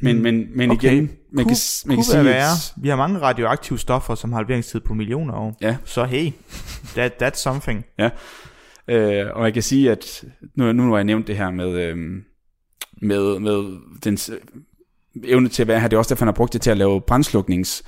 [0.00, 0.92] men, men, men Okay.
[0.92, 2.50] igen, man kunne, kan, man kan sige, være.
[2.52, 5.56] at, Vi har mange radioaktive stoffer, som har halveringstid på millioner år.
[5.60, 5.76] Ja.
[5.84, 6.30] Så hey,
[6.96, 7.84] that, that's something.
[8.88, 10.24] øh, og jeg kan sige, at
[10.56, 11.96] nu, nu har jeg nævnt det her med, øh,
[13.02, 14.18] med, med den
[15.24, 16.76] evne til at være her, det er også derfor, han har brugt det til at
[16.78, 17.82] lave brændsluknings,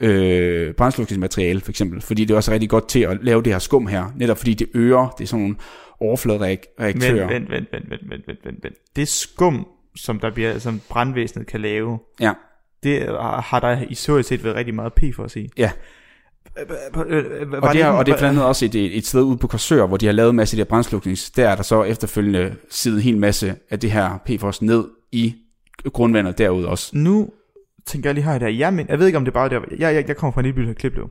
[0.00, 3.58] øh, brændslukningsmateriale, for eksempel, fordi det er også rigtig godt til at lave det her
[3.58, 5.56] skum her, netop fordi det øger, det er sådan nogle
[6.00, 7.28] overfladereaktører.
[7.28, 8.74] vent, vent, vent, vent, vent, vent, vent, vent.
[8.96, 12.32] Det skum, som der bliver, som brandvæsenet kan lave, Ja,
[12.82, 15.50] det har har der i så set været rigtig meget P for at sige.
[15.58, 15.70] ja.
[17.62, 19.86] Og det, er, og det er blandt andet også et, et sted ude på Korsør,
[19.86, 21.30] hvor de har lavet en masse af de her brændsluknings.
[21.30, 25.34] Der er der så efterfølgende siddet en hel masse af det her PFOS ned i
[25.84, 26.90] grundvandet derude også.
[26.96, 27.28] Nu
[27.88, 28.48] tænker jeg lige her der.
[28.48, 29.60] Jeg, men, jeg ved ikke, om det er bare der.
[29.78, 31.10] Jeg, jeg, jeg kommer fra en lille by, der hedder Kliplev.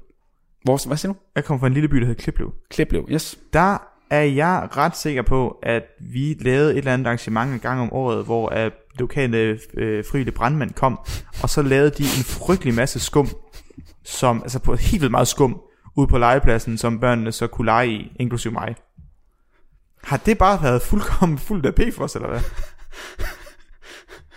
[0.64, 1.20] Hvor, hvad siger du?
[1.36, 2.54] Jeg kommer fra en lille by, der hedder Kliplev.
[2.70, 3.40] Kliplev, yes.
[3.54, 3.78] Der
[4.10, 7.94] er jeg ret sikker på, at vi lavede et eller andet arrangement en gang om
[7.94, 11.00] året, hvor at lokale øh, frivillige brandmænd kom,
[11.44, 13.30] og så lavede de en frygtelig masse skum,
[14.04, 15.62] som, altså på helt vildt meget skum,
[15.96, 18.76] ude på legepladsen, som børnene så kunne lege i, inklusive mig.
[20.04, 22.42] Har det bare været fuldkommen fuldt af PFOS, eller hvad?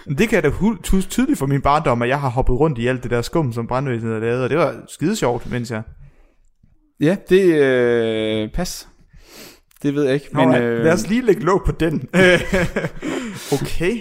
[0.08, 0.50] Det kan jeg da
[0.82, 3.66] tydeligt for min barndom, at jeg har hoppet rundt i alt det der skum, som
[3.66, 5.82] brandvæsenet har lavet, og det var skide sjovt, mens jeg...
[7.00, 8.88] Ja, det øh, pas.
[9.82, 10.26] Det ved jeg ikke.
[10.32, 12.08] Men, Men, øh, lad os lige lægge låg på den.
[13.62, 13.96] okay.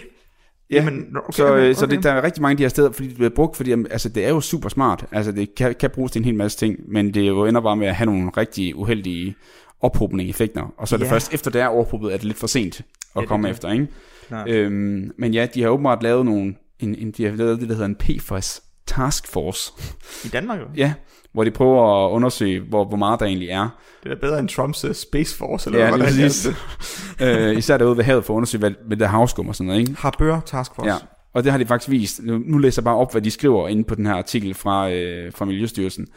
[0.71, 1.95] Ja, Jamen, okay, så, okay, øh, så okay.
[1.95, 4.09] det, der er rigtig mange af de her steder, fordi det bliver brugt, fordi altså,
[4.09, 5.05] det er jo super smart.
[5.11, 7.75] Altså, det kan, kan bruges til en hel masse ting, men det jo ender bare
[7.75, 9.35] med at have nogle rigtig uheldige
[9.81, 10.73] ophobning effekter.
[10.77, 11.11] Og så er det Ja.
[11.11, 12.85] først efter det er ophobet, at det er lidt for sent at
[13.15, 13.55] Ja, det komme er det.
[13.57, 13.87] efter, ikke?
[14.31, 14.43] Nej.
[14.47, 17.75] Øhm, men ja, de har åbenbart lavet nogle, en, en, de har lavet det, der
[17.75, 19.71] hedder en PFAS Task Force.
[20.25, 20.65] I Danmark jo.
[20.75, 20.93] Ja,
[21.33, 23.69] hvor de prøver at undersøge, hvor, hvor meget der egentlig er.
[24.03, 26.47] Det er bedre end Trumps uh, Space Force, eller Ja, hvad det præcis.
[27.21, 29.67] øh, især derude ved havet for at undersøge, hvad, hvad der er havskum og sådan
[29.67, 29.95] noget, ikke?
[29.97, 30.89] Harbør Task Force.
[30.89, 30.97] Ja,
[31.33, 32.23] og det har de faktisk vist.
[32.23, 34.91] Nu, nu læser jeg bare op, hvad de skriver inde på den her artikel fra,
[34.91, 36.07] øh, fra Miljøstyrelsen.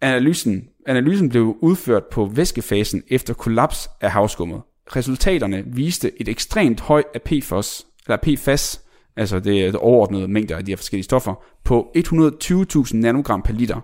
[0.00, 4.60] Analysen, analysen blev udført på væskefasen efter kollaps af havskummet.
[4.96, 8.84] Resultaterne viste et ekstremt højt af PFOS, eller PFAS,
[9.16, 13.52] altså det, er det overordnede mængder af de her forskellige stoffer, på 120.000 nanogram per
[13.52, 13.80] liter.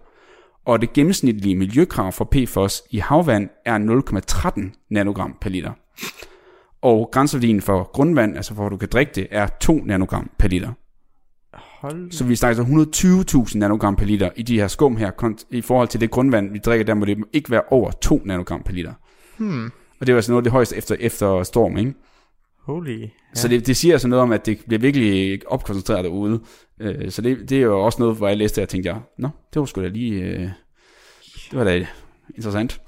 [0.64, 5.72] Og det gennemsnitlige miljøkrav for PFOS i havvand er 0,13 nanogram per liter.
[6.82, 10.72] Og grænseværdien for grundvand, altså hvor du kan drikke det, er 2 nanogram per liter.
[11.54, 15.60] Hold Så vi snakker så 120.000 nanogram per liter i de her skum her, i
[15.60, 18.72] forhold til det grundvand, vi drikker, der må det ikke være over 2 nanogram per
[18.72, 18.92] liter.
[19.38, 19.70] Hmm.
[20.04, 21.94] Og det er altså noget af det højeste efter, efter storm, ikke?
[22.62, 23.00] Holy.
[23.00, 23.08] Ja.
[23.34, 26.40] Så det, det siger altså noget om, at det bliver virkelig opkoncentreret derude.
[26.80, 29.00] Øh, så det, det er jo også noget, hvor jeg læste det, og tænkte jeg,
[29.18, 30.40] nå, det var sgu da lige, øh,
[31.50, 31.86] det var da
[32.36, 32.80] interessant.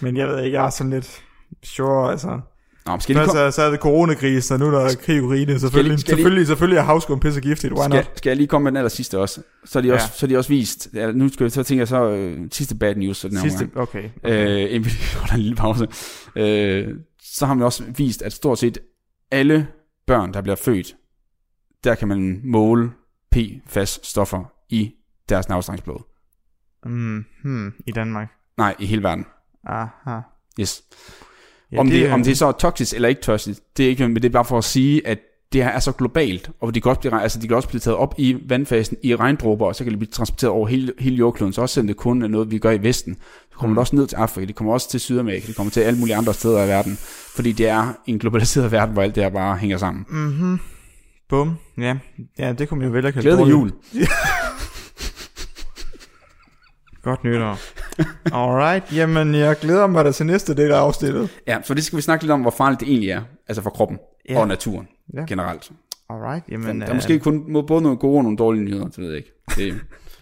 [0.00, 1.22] Men jeg ved ikke, jeg er sådan lidt...
[1.62, 2.40] Sure, altså...
[2.86, 4.94] Nå, skal jeg lige, Først kom, så, så er det coronakrisen, og nu er der
[5.02, 5.58] krig i Ukraine.
[5.60, 7.72] Selvfølgelig, skal lige- selvfølgelig, selvfølgelig er havskum pisse giftigt.
[7.72, 8.12] Why skal, not?
[8.18, 9.42] skal jeg lige komme med den aller sidste også?
[9.64, 10.12] Så er de også, Ja.
[10.18, 12.74] så er de også vist, ja, nu skal jeg, så tænker jeg så, øh, sidste
[12.74, 13.76] bad news, så den her Sidste, omgang.
[13.88, 14.08] okay.
[14.24, 14.64] okay.
[14.64, 14.90] Øh, inden vi
[15.20, 15.86] holder en lille pause.
[16.36, 16.88] Øh,
[17.22, 18.78] så har man også vist, at stort set
[19.30, 19.66] alle
[20.06, 20.96] børn, der bliver født,
[21.84, 22.90] der kan man måle
[23.32, 24.92] PFAS-stoffer i
[25.28, 25.98] deres navstrengsblod.
[26.86, 28.28] Mm, hmm, I Danmark.
[28.56, 29.26] Nej, i hele verden.
[29.66, 30.20] Aha.
[30.60, 30.82] Yes.
[31.72, 34.08] Ja, om, det, er- om det er så toksisk eller ikke toksisk, det er ikke,
[34.08, 35.18] men det er bare for at sige, at
[35.52, 37.80] det her er så globalt, og de kan også blive, altså de kan også blive
[37.80, 41.16] taget op i vandfasen i regndråber, og så kan det blive transporteret over hele, hele
[41.16, 43.14] jordkloden, så også selvom det kun er noget, vi gør i Vesten,
[43.50, 43.74] så kommer Mm.
[43.74, 46.16] det også ned til Afrika, det kommer også til Sydamerika, det kommer til alle mulige
[46.16, 46.98] andre steder i verden,
[47.34, 50.04] fordi det er en globaliseret verden, hvor alt det her bare hænger sammen.
[50.08, 50.58] Mhm.
[51.28, 51.54] Bum.
[51.78, 51.96] Ja.
[52.38, 53.74] ja, det kunne man jo kalde Glædelig dårligt.
[53.94, 54.06] jul.
[57.10, 57.58] Godt nytår.
[58.32, 61.28] Alright, jamen jeg glæder mig da til næste del af afsnittet.
[61.46, 63.70] Ja, så det skal vi snakke lidt om, hvor farligt det egentlig er, altså for
[63.70, 64.38] kroppen Ja.
[64.40, 65.24] og naturen Ja.
[65.28, 65.70] generelt.
[66.10, 66.66] Alright, jamen...
[66.66, 69.08] Men, der er øh, måske kun både nogle gode og nogle dårlige nyheder, det ved
[69.08, 69.32] jeg ikke.
[69.56, 69.74] Det.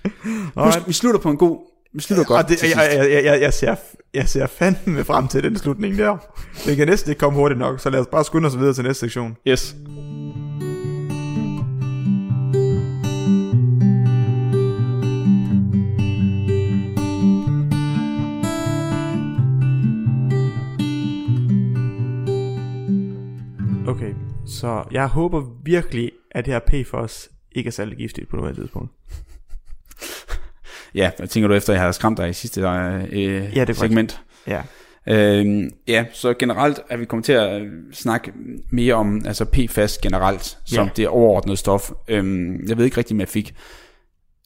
[0.65, 1.59] Husk, vi slutter på en god,
[1.95, 3.75] vi slutter godt Og det, jeg, jeg, jeg, jeg, jeg, ser,
[4.15, 6.17] jeg ser fandme frem til den slutning der.
[6.67, 8.85] Det kan næsten ikke komme hurtigt nok, så lad os bare skynde os videre til
[8.85, 9.37] næste sektion.
[9.49, 9.77] Yes.
[24.59, 28.91] Så jeg håber virkelig, at det her PFOS ikke er særlig giftigt på nuværende tidspunkt.
[30.95, 34.21] Ja, hvad tænker du efter, jeg har skræmt dig i sidste øh, Ja, det segment?
[34.47, 34.63] Ja.
[35.07, 38.33] Øhm, ja, så generelt er vi kommet til at snakke
[38.71, 40.93] mere om altså PFAS generelt, som Ja.
[40.97, 41.91] det overordnede stof.
[42.09, 43.55] Øhm, jeg ved ikke rigtig, om jeg fik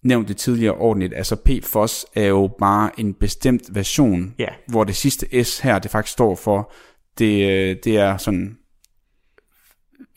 [0.03, 1.14] nævnt det tidligere ordentligt.
[1.14, 4.48] Altså PFOS er jo bare en bestemt version, Ja.
[4.68, 6.72] hvor det sidste S her, det faktisk står for,
[7.18, 8.59] det, øh, det er sådan,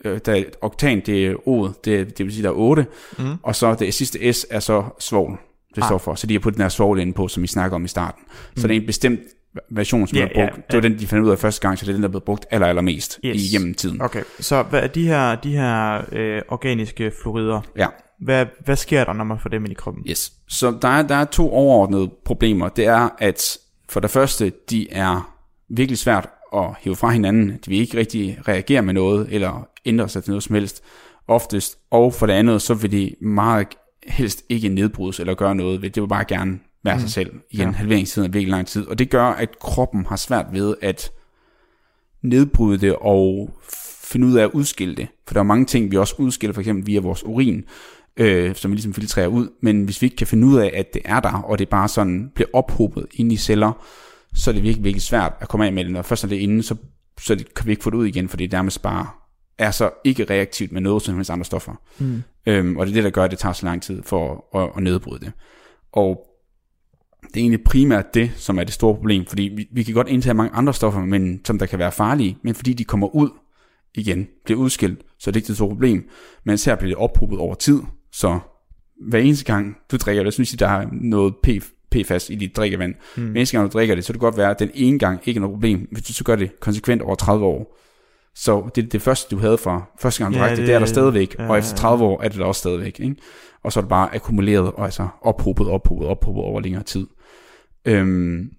[0.05, 2.85] øh, der er oktan, det er O'et, det, det vil sige, der er 8,
[3.19, 3.25] Mm.
[3.43, 5.37] og så det sidste S er så svovl,
[5.75, 5.87] det Ah.
[5.87, 6.15] står for.
[6.15, 8.23] Så de har puttet den her svovl inde på, som vi snakker om i starten.
[8.55, 8.61] Så Mm.
[8.67, 9.19] det er en bestemt
[9.71, 10.37] version, som Ja, er brugt.
[10.57, 12.07] ja, Det var den, de fandt ud af første gang, så det er den, der
[12.07, 13.35] er blevet brugt aller, allermest Yes.
[13.41, 13.51] yes.
[13.53, 14.01] igennem tiden.
[14.01, 17.87] Okay, så hvad er de her, de her øh, organiske fluorider, Ja,
[18.19, 20.03] hvad, hvad sker der, når man får dem ind i kroppen?
[20.09, 20.33] yes.
[20.47, 22.69] Så der er, der er to overordnede problemer.
[22.69, 23.57] Det er, at
[23.89, 25.35] for det første, de er
[25.69, 27.49] virkelig svært at hive fra hinanden.
[27.49, 30.83] De vil ikke rigtig reagere med noget, eller ændre sig til noget som helst
[31.27, 31.77] oftest.
[31.91, 33.67] Og for det andet, så vil de meget
[34.07, 35.89] helst ikke nedbrydes eller gøre noget ved.
[35.89, 37.01] Det vil bare gerne være mm.
[37.01, 37.31] sig selv.
[37.51, 37.71] Igen, Ja.
[37.71, 38.87] halveringstiden er virkelig lang tid.
[38.87, 41.11] Og det gør, at kroppen har svært ved at
[42.23, 43.49] nedbryde det og
[44.03, 45.07] finde ud af at udskille det.
[45.27, 47.63] For der er mange ting, vi også udskiller, for eksempel via vores urin,
[48.17, 49.49] øh, som vi ligesom filtrerer ud.
[49.61, 51.87] Men hvis vi ikke kan finde ud af, at det er der, og det bare
[51.87, 53.71] sådan bliver ophobet inde i celler,
[54.33, 55.91] så er det virkelig, virkelig svært at komme af med det.
[55.91, 56.75] Når først er det inde, så,
[57.19, 59.07] så det, kan vi ikke få det ud igen, for det er nærmest bare
[59.57, 61.73] er så ikke reaktivt med noget som helst andre stoffer.
[61.99, 62.23] Mm.
[62.45, 64.71] Øhm, og det er det, der gør, at det tager så lang tid for at,
[64.77, 65.31] at nedbryde det.
[65.91, 66.27] Og
[67.21, 70.07] det er egentlig primært det, som er det store problem, fordi vi, vi kan godt
[70.07, 73.29] indtage mange andre stoffer, men, som der kan være farlige, men fordi de kommer ud
[73.95, 76.09] igen, bliver udskilt, så er det ikke det store problem.
[76.43, 78.39] Men her bliver det ophobet over tid, så
[79.07, 81.47] hver eneste gang du drikker det, synes jeg, der er noget P,
[81.91, 82.95] PFAS i dit drikkevand.
[83.17, 83.23] Mm.
[83.23, 85.21] Hver eneste gang du drikker det, så kan det godt være, at den ene gang
[85.25, 87.77] ikke er noget problem, hvis du så gør det konsekvent over 30 år.
[88.35, 90.85] Så det, det første, du havde fra første gang, du Ja, det, det- er der
[90.85, 91.77] stadigvæk, ja, og efter ja.
[91.77, 92.99] 30 år er det der også stadigvæk.
[92.99, 93.15] Ikke?
[93.63, 97.07] Og så er det bare akkumuleret, og altså ophobet, ophobet, ophobet over længere tid.
[97.85, 98.49] Øhm,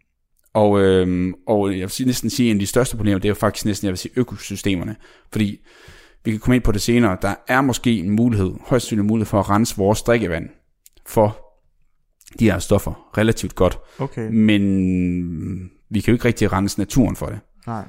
[0.55, 3.31] og, øhm, og jeg vil næsten sige, at en af de største problemer, det er
[3.31, 4.97] jo faktisk næsten, jeg vil sige, økosystemerne.
[5.33, 5.59] Fordi
[6.25, 9.27] vi kan komme ind på det senere, der er måske en mulighed, højst sandsynlig mulighed
[9.27, 10.49] for at rense vores drikkevand
[11.07, 11.39] for
[12.39, 13.79] de her stoffer relativt godt.
[13.99, 14.29] Okay.
[14.31, 14.63] Men
[15.91, 17.39] vi kan jo ikke rigtig rense naturen for det.
[17.67, 17.85] Nej.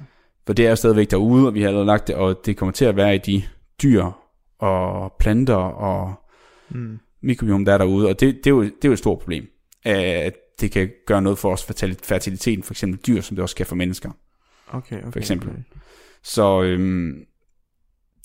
[0.47, 2.71] For det er jo stadigvæk derude, og vi har allerede lagt det, og det kommer
[2.71, 3.43] til at være i de
[3.81, 4.05] dyr
[4.59, 6.13] og planter og
[6.69, 6.99] Mm.
[7.21, 9.45] mikrobiom, der er derude, og det, det, er, jo, det er jo et stort problem,
[9.83, 11.63] at det kan gøre noget for os
[12.03, 14.11] fertiliteten, for eksempel dyr, som det også kan for mennesker.
[14.67, 15.11] Okay, okay.
[15.11, 15.49] For eksempel.
[15.49, 15.59] Okay.
[16.23, 17.25] Så øhm,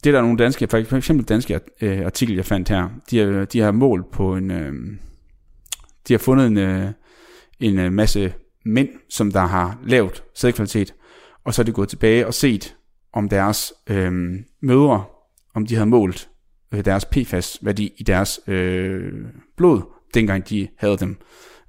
[0.05, 3.45] det er der nogle danske, for eksempel danske øh, artikel, jeg fandt her, de har,
[3.45, 4.73] de har målt på en, øh,
[6.09, 6.89] de har fundet en, øh,
[7.61, 10.95] en øh, masse mænd, som der har lavet sædkvalitet,
[11.45, 12.75] og så er de gået tilbage og set,
[13.13, 14.13] om deres øh,
[14.63, 15.05] mødre,
[15.55, 16.29] om de havde målt
[16.75, 19.13] øh, deres PFAS-værdi i deres øh,
[19.57, 19.81] blod,
[20.15, 21.17] dengang de havde dem.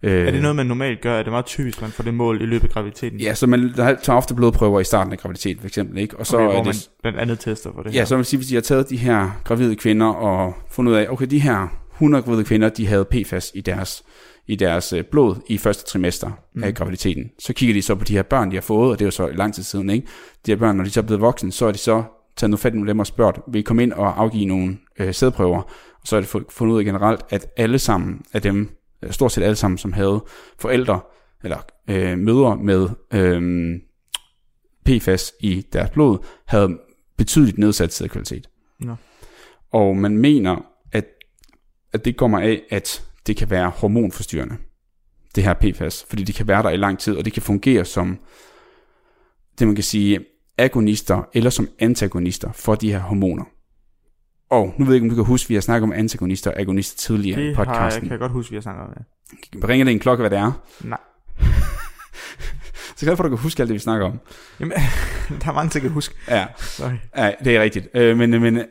[0.04, 1.14] Øh, Er det noget, man normalt gør?
[1.20, 3.20] Er det meget typisk, man får det mål i løbet af graviditeten?
[3.20, 6.18] Ja, så man tager ofte blodprøver i starten af graviditet, for eksempel, ikke?
[6.18, 8.06] Og så okay, er hvor det, man blandt andet tester for det Ja, her.
[8.06, 11.08] så jeg sige, hvis de har taget de her gravide kvinder og fundet ud af,
[11.10, 14.04] okay, de her 100 gravide kvinder, de havde PFAS i deres,
[14.48, 16.64] i deres øh, blod i første trimester mm.
[16.64, 17.32] af graviditeten.
[17.40, 19.12] Så kigger de så på de her børn, de har fået, og det er jo
[19.12, 20.08] så lang tid siden, ikke?
[20.46, 22.04] De her børn, når de så er blevet voksne, så er de så
[22.36, 25.14] taget noget fat med dem og spurgt, vil I komme ind og afgive nogle øh,
[25.14, 25.62] sædprøver?
[26.02, 28.70] Og så er det fu- fundet ud af generelt, at alle sammen af dem,
[29.04, 30.24] øh, stort set alle sammen, som havde
[30.60, 31.00] forældre,
[31.44, 31.58] eller
[31.90, 33.80] øh, mødre med øh,
[34.86, 36.80] PFAS i deres blod, havde
[37.18, 38.50] betydeligt nedsat sædkvalitet.
[38.80, 38.96] Nå.
[39.72, 41.06] Og man mener, at,
[41.94, 44.58] at det kommer af, at det kan være hormonforstyrrende,
[45.36, 47.86] det her PFAS, fordi det kan være der i lang tid, og det kan fungere
[47.86, 48.20] som,
[49.60, 50.20] det man kan sige,
[50.58, 53.44] agonister eller som antagonister for de her hormoner.
[54.50, 56.52] Og nu ved jeg ikke, om du kan huske, at vi har snakket om antagonister
[56.52, 58.02] og agonister tidligere i det har, jeg, podcasten.
[58.02, 59.70] kan jeg godt huske, vi har snakket om det.
[59.70, 60.52] Ringer det en klokke, hvad det er?
[60.84, 60.98] Nej.
[62.96, 64.20] Så glad for, at du kan huske alt det, vi snakker om.
[64.60, 64.78] Jamen,
[65.42, 66.16] der er mange ting, jeg kan huske.
[66.28, 66.94] Ja, Sorry.
[67.18, 67.88] ja det er rigtigt.
[67.94, 68.66] Øh, men, men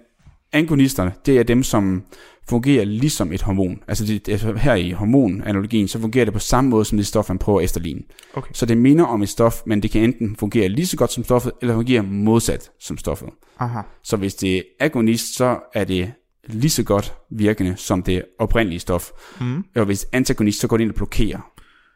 [0.53, 2.03] agonisterne, det er dem, som
[2.49, 3.83] fungerer ligesom et hormon.
[3.88, 7.29] Altså, det, altså her i hormonanalogien, så fungerer det på samme måde som det stof,
[7.29, 8.03] man prøver at efterligne.
[8.35, 8.51] Okay.
[8.55, 11.25] Så det minder om et stof, men det kan enten fungere lige så godt som
[11.25, 13.29] stoffet, eller fungere modsat som stoffet.
[13.59, 13.81] Aha.
[14.03, 16.12] Så hvis det er agonist, så er det
[16.49, 19.11] lige så godt virkende som det oprindelige stof.
[19.41, 19.65] Mm.
[19.77, 21.53] Og hvis antagonist, så går det ind og blokerer.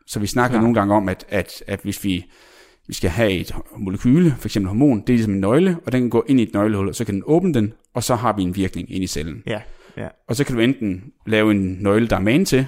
[0.06, 0.60] Så vi snakker Klar.
[0.60, 2.24] nogle gange om, at, at, at hvis vi,
[2.86, 6.00] vi skal have et molekyle, for eksempel hormon, det er ligesom en nøgle, og den
[6.00, 8.32] kan gå ind i et nøglehul, og så kan den åbne den, og så har
[8.32, 9.42] vi en virkning ind i cellen.
[9.46, 9.60] Ja,
[9.96, 10.08] ja.
[10.28, 12.66] Og så kan du enten lave en nøgle, der er man til,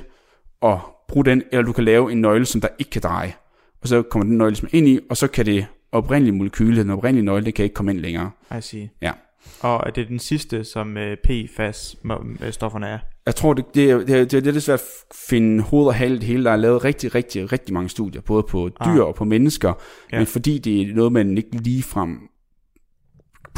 [0.61, 3.35] og bruge den, eller du kan lave en nøgle, som der ikke kan dreje.
[3.83, 6.91] Og så kommer den nøgle ligesom ind i, og så kan det oprindelige molekyle, den
[6.91, 8.31] oprindelige nøgle, det kan ikke komme ind længere.
[8.59, 8.91] I see.
[9.03, 9.13] Ja.
[9.61, 12.99] Og er det den sidste, som uh, PFAS-stofferne er?
[13.27, 14.87] Jeg tror, det, det, det, det, det er svært at
[15.29, 16.45] finde hoved og hale det hele.
[16.45, 19.09] Der er lavet rigtig, rigtig, rigtig mange studier, både på dyr Ah.
[19.09, 19.73] og på mennesker.
[20.13, 20.19] Ja.
[20.19, 22.19] Men fordi det er noget, man ikke ligefrem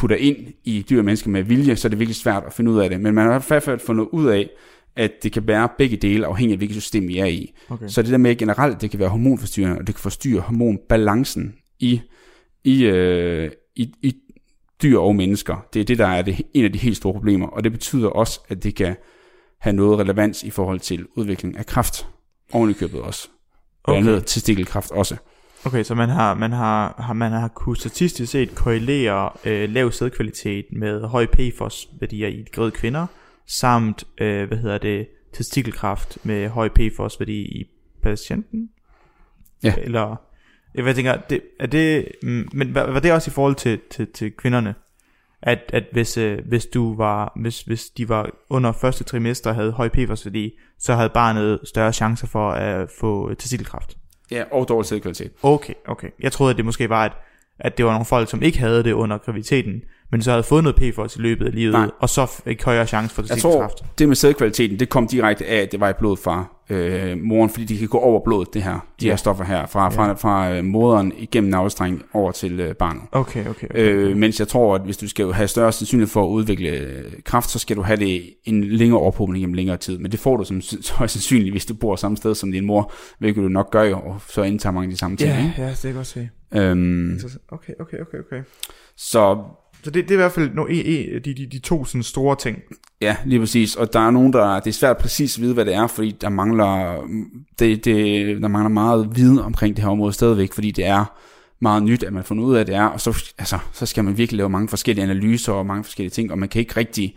[0.00, 2.70] putter ind i dyr og mennesker med vilje, så er det virkelig svært at finde
[2.70, 3.00] ud af det.
[3.00, 4.50] Men man har i hvert fald fundet ud af,
[4.96, 7.54] at det kan bære begge dele, afhængig af hvilket system vi er i.
[7.68, 7.88] Okay.
[7.88, 12.00] Så det der med generelt, det kan være hormonforstyrrende, og det kan forstyrre hormonbalancen i,
[12.64, 14.14] i, øh, i, i
[14.82, 15.66] dyr og mennesker.
[15.74, 18.08] Det er det, der er det, en af de helt store problemer, og det betyder
[18.08, 18.96] også, at det kan
[19.60, 22.06] have noget relevans i forhold til udvikling af kræft.
[22.52, 23.28] Oven i købet også.
[23.84, 24.10] Blandt Okay.
[24.10, 25.16] andet testikelkræft også.
[25.66, 29.92] Okay, så man har, man har, har, man har kunne statistisk set korrelere øh, lav
[29.92, 33.06] sædkvalitet med høj PFOS-værdier i gravide kvinder,
[33.46, 37.64] samt, øh, hvad hedder det, testikelkræft med høj PFOS-værdi i
[38.02, 38.70] patienten?
[39.62, 39.74] Ja.
[39.78, 40.16] Eller,
[40.74, 44.12] jeg tænker, det, er det, mm, men var, var det også i forhold til, til,
[44.12, 44.74] til kvinderne?
[45.42, 49.72] At, at hvis, øh, hvis, du var, hvis, hvis de var under første trimester havde
[49.72, 53.96] høj PFOS-værdi, så havde barnet større chancer for at få testikelkræft?
[54.30, 55.30] Ja, og dårlig sædkvalitet.
[55.42, 56.08] Okay, okay.
[56.20, 57.12] Jeg troede, at det måske var, at,
[57.58, 60.64] at det var nogle folk, som ikke havde det under graviditeten, men så havde fået
[60.64, 61.90] noget PFOS i løbet af livet, Nej.
[62.00, 63.98] og så fik højere chance for Jeg tror, testikelkræft.
[63.98, 67.50] det med sædkvaliteten, det kom direkte af, at det var i blod fra øh, moren,
[67.50, 69.08] fordi de kan gå over blodet, det her, de Ja.
[69.12, 73.02] her stoffer her, fra, fra, fra øh, moderen igennem navlestreng over til øh, barnet.
[73.12, 73.50] Okay, okay.
[73.50, 73.68] okay.
[73.74, 77.12] Øh, mens jeg tror, at hvis du skal have større sandsynlighed for at udvikle øh,
[77.24, 79.98] kræft, så skal du have det en længere ophobning gennem længere tid.
[79.98, 80.60] Men det får du som
[80.98, 83.96] højst sandsynligt, hvis du bor samme sted som din mor, hvilket du nok gør jo,
[84.00, 85.30] og så indtager mange de samme ting.
[85.30, 86.28] ja, ja, det kan jeg godt se.
[86.54, 87.18] Øhm,
[87.52, 88.42] Okay, okay, okay, okay.
[88.96, 89.38] så
[89.82, 92.02] så det, det er i hvert fald no, e, e, de, de, de to sådan
[92.02, 92.58] store ting.
[93.00, 93.76] Ja, lige præcis.
[93.76, 96.10] Og der er nogen, der det er svært præcis at vide, hvad det er, fordi
[96.20, 97.02] der mangler,
[97.58, 101.04] det, det, der mangler meget viden omkring det her område stadigvæk, fordi det er
[101.60, 104.18] meget nyt, at man får ud af, det er, og så, altså, så skal man
[104.18, 107.16] virkelig lave mange forskellige analyser og mange forskellige ting, og man kan ikke rigtig,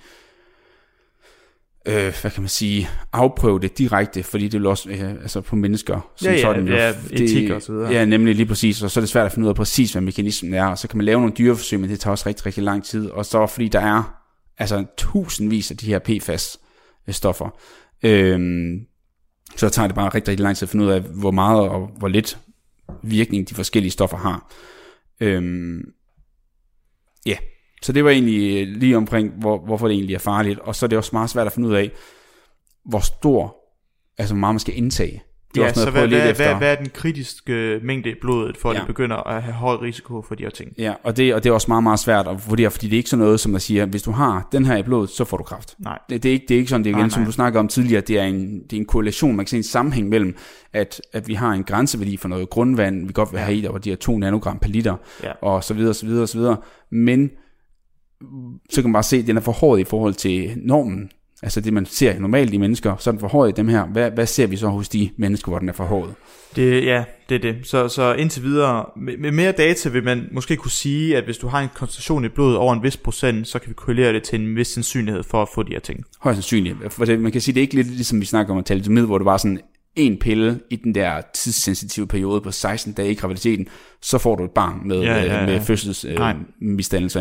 [1.88, 5.55] øh, hvad kan man sige, afprøve det direkte, fordi det er også øh, altså på
[5.55, 6.11] mennesker.
[6.15, 6.73] som Ja, ja, sådan, jo.
[6.75, 7.91] ja, Det- etik og så videre.
[7.91, 10.01] Ja, nemlig lige præcis, og så er det svært at finde ud af præcis, hvad
[10.01, 12.63] mekanismen er, og så kan man lave nogle dyreforsøg, men det tager også rigtig, rigtig
[12.63, 14.19] lang tid, og så fordi der er
[14.57, 17.57] Altså tusindvis af de her PFAS-stoffer.
[18.03, 18.79] Øhm,
[19.55, 21.88] så tager det bare rigtig, rigtig lang tid at finde ud af, hvor meget og
[21.97, 22.38] hvor lidt
[23.03, 24.51] virkning de forskellige stoffer har.
[25.19, 25.81] Øhm,
[27.25, 27.39] ja, yeah.
[27.84, 30.59] Så det var egentlig lige omkring, hvor, hvorfor det egentlig er farligt.
[30.59, 31.91] Og så er det også meget svært at finde ud af,
[32.86, 33.55] hvor stor,
[34.17, 35.23] altså hvor meget man skal indtage.
[35.55, 36.57] Det er ja, også noget så hvad, hvad, hvad, efter.
[36.57, 38.79] hvad er den kritiske mængde i blodet, for at Ja.
[38.79, 40.73] det begynder at have høj risiko for de her ting?
[40.77, 42.97] Ja, og det, og det er også meget, meget svært at vurdere, fordi det er
[42.97, 45.38] ikke sådan noget, som der siger, hvis du har den her i blodet, så får
[45.38, 45.75] du kræft.
[45.79, 45.99] Nej.
[46.09, 47.25] Det, det, er, ikke, det er ikke sådan, det er igen, Nej, som nej.
[47.27, 49.63] du snakker om tidligere, det er en, det er en korrelation, man kan se en
[49.63, 50.36] sammenhæng mellem,
[50.73, 53.69] at, at vi har en grænseværdi for noget grundvand, vi godt vil have i, der
[53.69, 55.31] hvor de her 2 nanogram per liter, Ja.
[55.41, 56.57] og så videre, så videre, så videre.
[56.91, 57.29] Men
[58.69, 61.09] så kan man bare se, at den er forhåret i forhold til normen.
[61.43, 63.86] Altså det, man ser normalt i mennesker, så er den forhåret i dem her.
[63.86, 66.13] Hvad, hvad ser vi så hos de mennesker, hvor den er forhåret?
[66.55, 67.55] Det, ja, det er det.
[67.63, 71.38] Så, så indtil videre, med, med mere data vil man måske kunne sige, at hvis
[71.38, 74.24] du har en koncentration i blodet over en vis procent, så kan vi korrelere det
[74.24, 76.05] til en vis sandsynlighed for at få de her ting.
[76.19, 76.78] Højst sandsynligt.
[76.89, 79.17] For det, man kan sige, det er ikke lidt ligesom vi snakker om thalidomid, hvor
[79.17, 79.59] det var sådan
[79.96, 83.68] en pille i den der tidssensitive periode på 16 dage i graviditeten,
[84.02, 86.18] så får du et barn med, Ja, ja, ja, ja, med fødsels øh.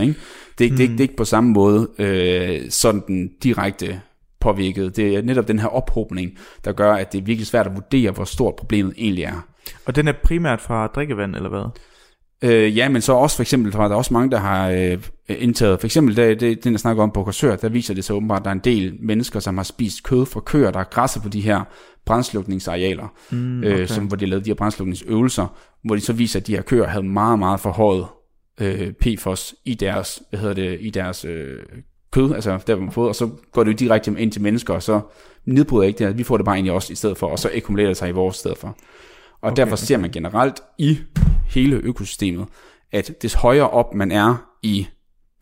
[0.03, 0.15] Ikke?
[0.59, 3.31] Det, er, ikke- det, er ikke- det er ikke på samme måde øh, sådan den
[3.43, 4.01] direkte
[4.41, 4.97] påvirket.
[4.97, 6.31] Det er netop den her ophobning,
[6.65, 9.47] der gør, at det er virkelig svært at vurdere, hvor stort problemet egentlig er.
[9.87, 11.65] Og den er primært fra drikkevand, eller hvad?
[12.51, 14.99] Øh, ja, men så også for eksempel, der er også mange, der har øh,
[15.39, 18.17] indtaget, for eksempel det, det, den, jeg snakker om på Korsør, der viser det sig
[18.17, 21.21] åbenbart, at der er en del mennesker, som har spist kød fra køer, der græsser
[21.21, 21.65] på de her
[22.07, 23.79] brændslukningsarealer, mm, okay.
[23.79, 25.47] øh, som, hvor de lavet de her brændslukningsøvelser,
[25.85, 28.07] hvor de så viser, at de her køer havde meget, meget forhøjet
[28.61, 31.59] øh, PFOS i deres, hvad hedder det, i deres øh,
[32.13, 34.75] kød, altså der hvor man fået, og så går det jo direkte ind til mennesker,
[34.75, 35.01] og så
[35.45, 37.51] nedbryder ikke det, vi får det bare ind i os i stedet for, og så
[37.55, 38.69] akkumulerer det sig i vores stedet for.
[38.69, 40.99] Og okay, derfor ser man generelt i
[41.49, 42.47] hele økosystemet,
[42.93, 44.87] at des højere op man er i,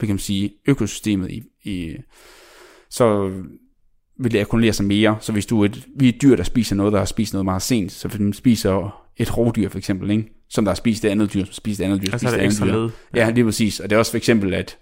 [0.00, 1.96] hvad kan man sige, økosystemet, i, i,
[2.90, 3.32] så
[4.18, 5.16] vil det akkumulere sig mere.
[5.20, 7.32] Så hvis du er et, vi er et dyr, der spiser noget, der har spist
[7.32, 10.32] noget meget sent, så hvis man spiser et rovdyr for eksempel, ikke?
[10.48, 12.44] som der har spist det andet dyr, som spiser det andet dyr, Altså spiser det
[12.44, 12.82] andet dyr.
[12.82, 12.90] led.
[13.14, 13.80] Ja, lige præcis.
[13.80, 14.78] Og det er også for eksempel, at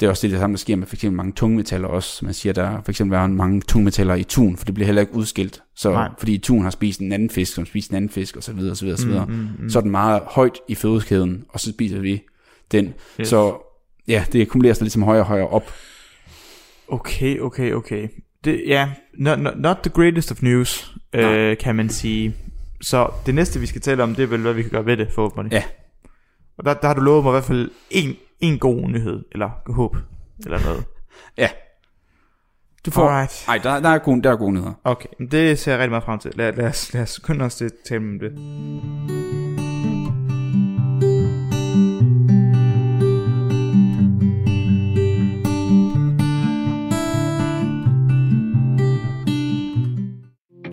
[0.00, 2.24] det er også det, der samme, der sker med for eksempel mange tungmetaller også.
[2.24, 5.14] Man siger, der for eksempel er mange tungmetaller i tun, for det bliver heller ikke
[5.14, 5.62] udskilt.
[5.76, 6.08] Så, Nej.
[6.18, 8.70] fordi tun har spist en anden fisk, som spiser en anden fisk, og så videre,
[8.70, 9.26] og så videre, og så videre.
[9.26, 9.70] Mm, mm, mm.
[9.70, 12.22] Så er den meget højt i fødekæden, og så spiser vi
[12.72, 12.94] den.
[13.20, 13.28] Yes.
[13.28, 13.67] Så
[14.08, 15.72] ja, det akkumulerer sig ligesom højere og højere op.
[16.88, 18.08] Okay, okay, okay.
[18.44, 22.36] Det, ja, not, not, not the greatest of news, øh, kan man sige.
[22.80, 24.96] Så det næste, vi skal tale om, det er vel, hvad vi kan gøre ved
[24.96, 25.52] det, forhåbentlig.
[25.52, 25.62] Ja.
[26.58, 29.50] Og der, der har du lovet mig i hvert fald en, en god nyhed, eller
[29.66, 29.96] håb,
[30.44, 30.84] eller noget.
[31.38, 31.48] Ja.
[32.86, 33.08] Du får...
[33.08, 33.44] Alright.
[33.46, 34.72] Nej, der, der, er gode, der er gode nyheder.
[34.84, 36.32] Okay, det ser jeg rigtig meget frem til.
[36.34, 39.47] Lad, lad, os, lad os skynde os til at tale om det.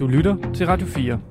[0.05, 1.21] Du lytter til Radio 4.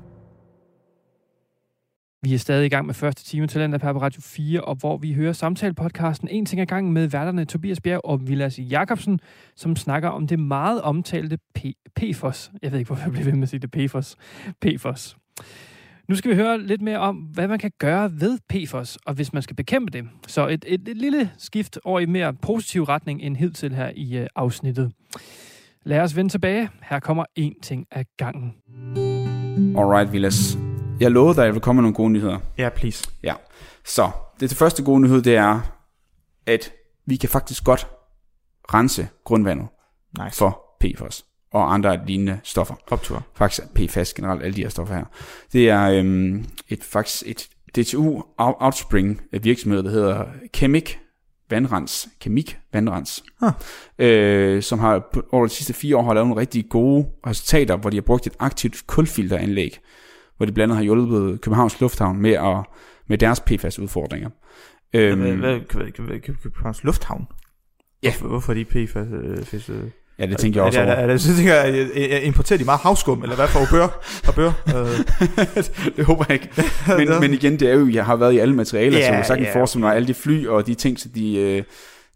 [2.23, 5.13] Vi er stadig i gang med første time Talenter på Radio 4, og hvor vi
[5.13, 9.21] hører samtale-podcasten En ting ad gangen med værterne Tobias Bjerg og Vilas Jakobsen,
[9.57, 12.51] som snakker om det meget omtalte P- PFOS.
[12.63, 14.17] Jeg ved ikke, hvorfor jeg bliver ved med at sige det PFOS.
[14.61, 15.17] PFOS.
[16.09, 19.33] Nu skal vi høre lidt mere om, hvad man kan gøre ved PFOS, og hvis
[19.33, 20.05] man skal bekæmpe det.
[20.27, 24.19] Så et, et, et lille skift over i mere positiv retning end hidtil her i
[24.19, 24.93] øh, afsnittet.
[25.85, 26.71] Lad os vende tilbage.
[26.83, 28.53] Her kommer en ting ad gangen.
[29.79, 30.59] Alright, Vilas.
[31.01, 32.39] Jeg lovede dig, at jeg vil komme med nogle gode nyheder.
[32.59, 33.09] Ja, please.
[33.23, 33.35] Ja.
[33.85, 34.11] Så,
[34.41, 35.61] det, det første gode nyhed, det er,
[36.47, 36.73] at
[37.07, 37.87] vi kan faktisk godt
[38.75, 39.67] rense grundvandet
[40.25, 40.39] Nice.
[40.39, 42.75] for PFOS og andre lignende stoffer.
[42.91, 43.23] Optur.
[43.35, 45.05] Faktisk PFAS generelt, alle de her stoffer her.
[45.53, 50.25] Det er øhm, et, faktisk et DTU out- Outspring virksomhed, der hedder
[50.57, 50.95] Chemic
[51.51, 52.09] Vandrens.
[52.21, 53.25] Chemic Vandrens.
[53.41, 53.51] Huh.
[53.99, 57.91] Øh, som har over de sidste fire år har lavet nogle rigtig gode resultater, hvor
[57.91, 59.79] de har brugt et aktivt kulfilteranlæg,
[60.37, 62.57] hvor de blandt andet har hjulpet Københavns Lufthavn med, at,
[63.07, 64.31] med deres PFAS-udfordringer.
[64.95, 65.21] Øhm,
[66.43, 67.27] Københavns Lufthavn?
[68.03, 68.11] Ja.
[68.11, 69.71] Hvorfor, hvorfor er de PFAS?
[70.19, 70.29] Øh, øh?
[70.29, 71.03] ja, det tænker jeg også er, det, over.
[71.03, 74.01] er, det, så tænker jeg, jeg, importerer de meget havskum, eller hvad for bør?
[74.29, 74.53] Og bør?
[74.69, 75.65] Øh,
[75.97, 76.49] det håber jeg ikke.
[76.99, 79.27] Men, men igen, det er jo, jeg har været i alle materialer, Ja, så jeg
[79.27, 81.63] sagtens ja, forestille mig, alle de fly og de ting, så de, øh,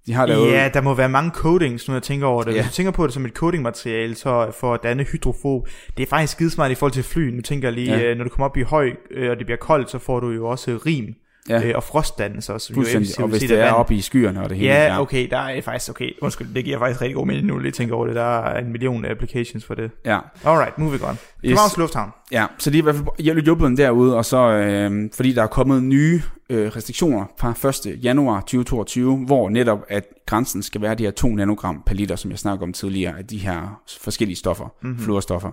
[0.07, 0.53] de har lavet.
[0.53, 2.55] ja, der må være mange coatings, nu jeg tænker over det.
[2.55, 2.61] Ja.
[2.62, 6.07] Hvis du tænker på det som et coatingmateriale, så for at danne hydrofob, det er
[6.07, 7.30] faktisk skidesmart i forhold til fly.
[7.30, 8.09] Nu tænker jeg lige, Ja.
[8.09, 8.14] ja.
[8.14, 10.46] når du kommer op i høj, øh, og det bliver koldt, så får du jo
[10.46, 11.14] også rim.
[11.49, 11.68] Ja.
[11.68, 12.66] øh, og frostdannelse også.
[12.70, 13.07] jo Fuldstændig.
[13.07, 14.72] effektivt Og hvis det er oppe i skyerne og det hele.
[14.72, 17.72] Ja, okay, der er faktisk, okay, undskyld, det giver faktisk rigtig god mening nu, lige
[17.72, 19.90] tænker over det, der er en million applications for det.
[20.05, 20.18] Ja.
[20.44, 21.18] Alright, moving on.
[21.42, 22.11] Københavns Lufthavn.
[22.32, 25.46] Ja, så de er i hvert fald hjulpet derude, og så øh, fordi der er
[25.46, 28.05] kommet nye øh, restriktioner fra 1.
[28.05, 32.30] januar 2022, hvor netop at grænsen skal være de her 2 nanogram per liter, som
[32.30, 34.99] jeg snakkede om tidligere, af de her forskellige stoffer, mm-hmm.
[34.99, 35.51] fluorstoffer.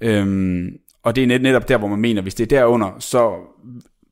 [0.00, 0.68] Øhm,
[1.02, 3.32] og det er net, netop der, hvor man mener, hvis det er derunder, så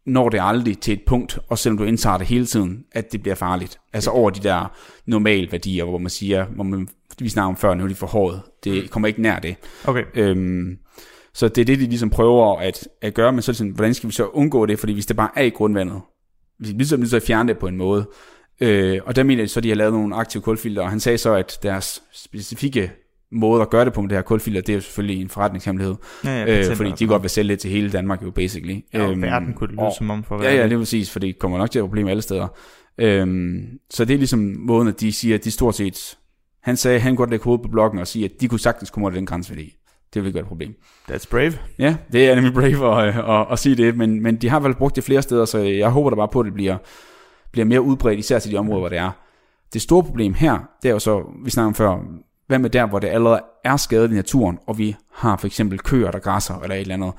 [0.06, 3.22] når det aldrig til et punkt, og selvom du indtager det hele tiden, at det
[3.22, 3.78] bliver farligt.
[3.92, 4.72] Altså over de der
[5.06, 6.88] normale værdier, hvor man siger, hvor man,
[7.18, 8.36] vi snakker om før, nu er de for hårdt.
[8.64, 9.56] Det kommer ikke nær det.
[9.84, 10.04] Okay.
[10.14, 10.78] Øhm,
[11.34, 14.08] så det er det, de ligesom prøver at, at gøre, men så sådan, hvordan skal
[14.08, 14.78] vi så undgå det?
[14.78, 16.00] Fordi hvis det bare er i grundvandet,
[16.58, 18.08] vi er ligesom nødt til at fjerne det på en måde.
[18.60, 21.00] Øh, og der mener de så, at de har lavet nogle aktive kulfilter, og han
[21.00, 22.92] sagde så, at deres specifikke
[23.32, 25.94] måde at gøre det på med det her kulfilter, det er jo selvfølgelig en forretningshemmelighed.
[26.24, 28.76] Ja, ja, øh, fordi de godt vil sælge det til hele Danmark jo, basically.
[28.94, 30.70] Ja, og verden kunne det lyde og- som om for Ja, ja, verden.
[30.70, 32.48] det er præcis, for det kommer nok til at være problemer alle steder.
[32.98, 36.16] Øhm, så det er ligesom måden, at de siger, at de stort set...
[36.62, 38.60] Han sagde, at han kunne godt lægge hovedet på blokken og sige, at de kunne
[38.60, 39.74] sagtens komme over den grænseværdi.
[40.14, 40.74] Det vil ikke være et problem.
[41.10, 41.52] That's brave.
[41.78, 44.74] Ja, det er nemlig brave at, at, at sige det, men, men de har vel
[44.74, 46.76] brugt det flere steder, så jeg håber da bare på, at det bliver,
[47.52, 49.10] bliver mere udbredt, især til de områder, hvor det er.
[49.72, 51.98] Det store problem her, det er jo så, vi snakker om før,
[52.50, 55.78] hvad med der, hvor det allerede er skadet i naturen, og vi har for eksempel
[55.78, 57.12] køer, der græsser eller et eller andet.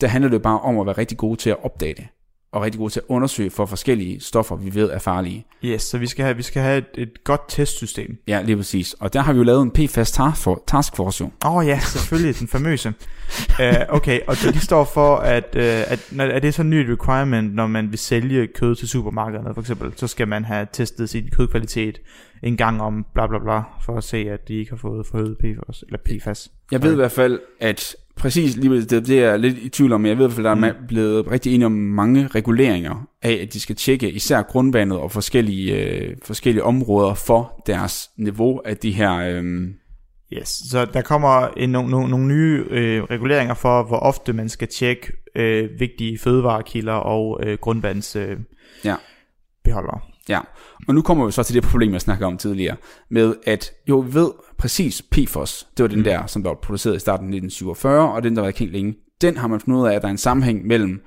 [0.00, 2.06] Der handler det jo bare om at være rigtig gode til at opdage det,
[2.54, 5.46] og rigtig gode til at undersøge for forskellige stoffer, vi ved er farlige.
[5.64, 8.18] Yes, så vi skal have, vi skal have et, et godt testsystem.
[8.28, 8.92] Ja, lige præcis.
[8.92, 11.30] Og der har vi jo lavet en PFAS task for- task force jo.
[11.44, 12.88] Åh oh, ja, selvfølgelig, den famøse.
[12.88, 13.64] uh,
[13.96, 17.54] okay, og de står for, at, uh, at når, er det så en ny requirement,
[17.54, 21.28] når man vil sælge kød til supermarkederne for eksempel, så skal man have testet sin
[21.30, 21.98] kødkvalitet
[22.42, 25.36] en gang om bla bla bla, for at se, at de ikke har fået forhøjet
[25.38, 26.50] PFAS, eller PFAS.
[26.72, 29.92] Jeg ved i hvert fald, at præcis lige det, det er jeg lidt i tvivl
[29.92, 30.86] om, men jeg ved i hvert fald, der er Mm.
[30.88, 35.74] blevet rigtig enige om mange reguleringer af, at de skal tjekke især grundvandet og forskellige,
[35.84, 39.12] øh, forskellige områder for deres niveau af de her...
[39.14, 39.44] Øh,
[40.32, 44.48] Yes, så der kommer en, nogle, nogle, nogle nye øh, reguleringer for, hvor ofte man
[44.48, 48.36] skal tjekke øh, vigtige fødevarekilder og øh, grundvands øh,
[48.84, 48.94] Ja.
[49.64, 50.00] beholdere.
[50.28, 50.40] ja,
[50.88, 52.76] og nu kommer vi så til det problem, jeg snakkede om tidligere,
[53.10, 56.04] med at jo, vi ved præcis PFOS, det var den Mm.
[56.04, 58.94] der, som der var produceret i starten af 1947, og den, der var kendt længe,
[59.20, 61.02] den har man fundet ud af, at der er en sammenhæng mellem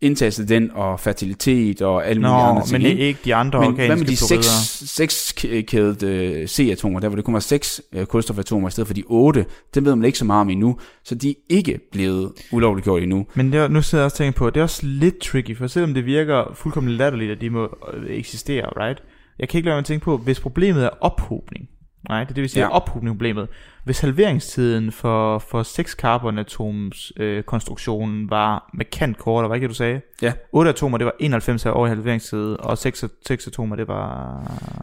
[0.00, 2.72] indtagelse af den og fertilitet og alle Nå, mulige andre ting.
[2.82, 3.06] men ikke?
[3.06, 4.46] ikke de andre Men organiske hvad med de seks,
[4.94, 5.32] seks
[5.66, 9.46] kædede C-atomer, der hvor det kun var seks øh, kulstofatomer i stedet for de otte,
[9.74, 13.02] dem ved man ikke så meget om endnu, så de er ikke blevet ulovligt gjort
[13.02, 13.26] endnu.
[13.34, 15.56] Men det, er- nu sidder jeg også og tænker på, det er også lidt tricky,
[15.56, 19.02] for selvom det virker fuldkommen latterligt, at de må øh, eksistere, right?
[19.38, 21.68] Jeg kan ikke lade mig tænke på, hvis problemet er ophobning,
[22.10, 22.28] right?
[22.28, 22.66] Det vil sige Ja.
[22.66, 22.74] ja.
[22.74, 23.48] ophobning er problemet.
[23.84, 29.74] Hvis halveringstiden for, for 6 carbonatoms øh, konstruktionen var markant kortere, hvad ikke det, du
[29.74, 30.00] sagde?
[30.22, 30.32] Ja.
[30.52, 34.40] 8 atomer, det var 91 år i halveringstid, og 6, 6 atomer, det var...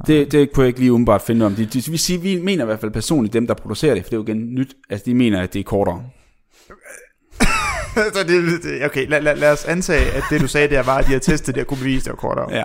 [0.08, 1.56] Det, det kunne jeg ikke lige umiddelbart finde om.
[1.56, 4.10] De, de, vi, siger, vi mener i hvert fald personligt, dem der producerer det, for
[4.10, 6.04] det er jo igen nyt, altså de mener, at det er kortere.
[8.14, 10.98] så det, det, okay, lad, lad, lad os antage, at det du sagde der var,
[10.98, 12.48] at de har testet det og kunne bevise, det var kortere.
[12.52, 12.64] Ja.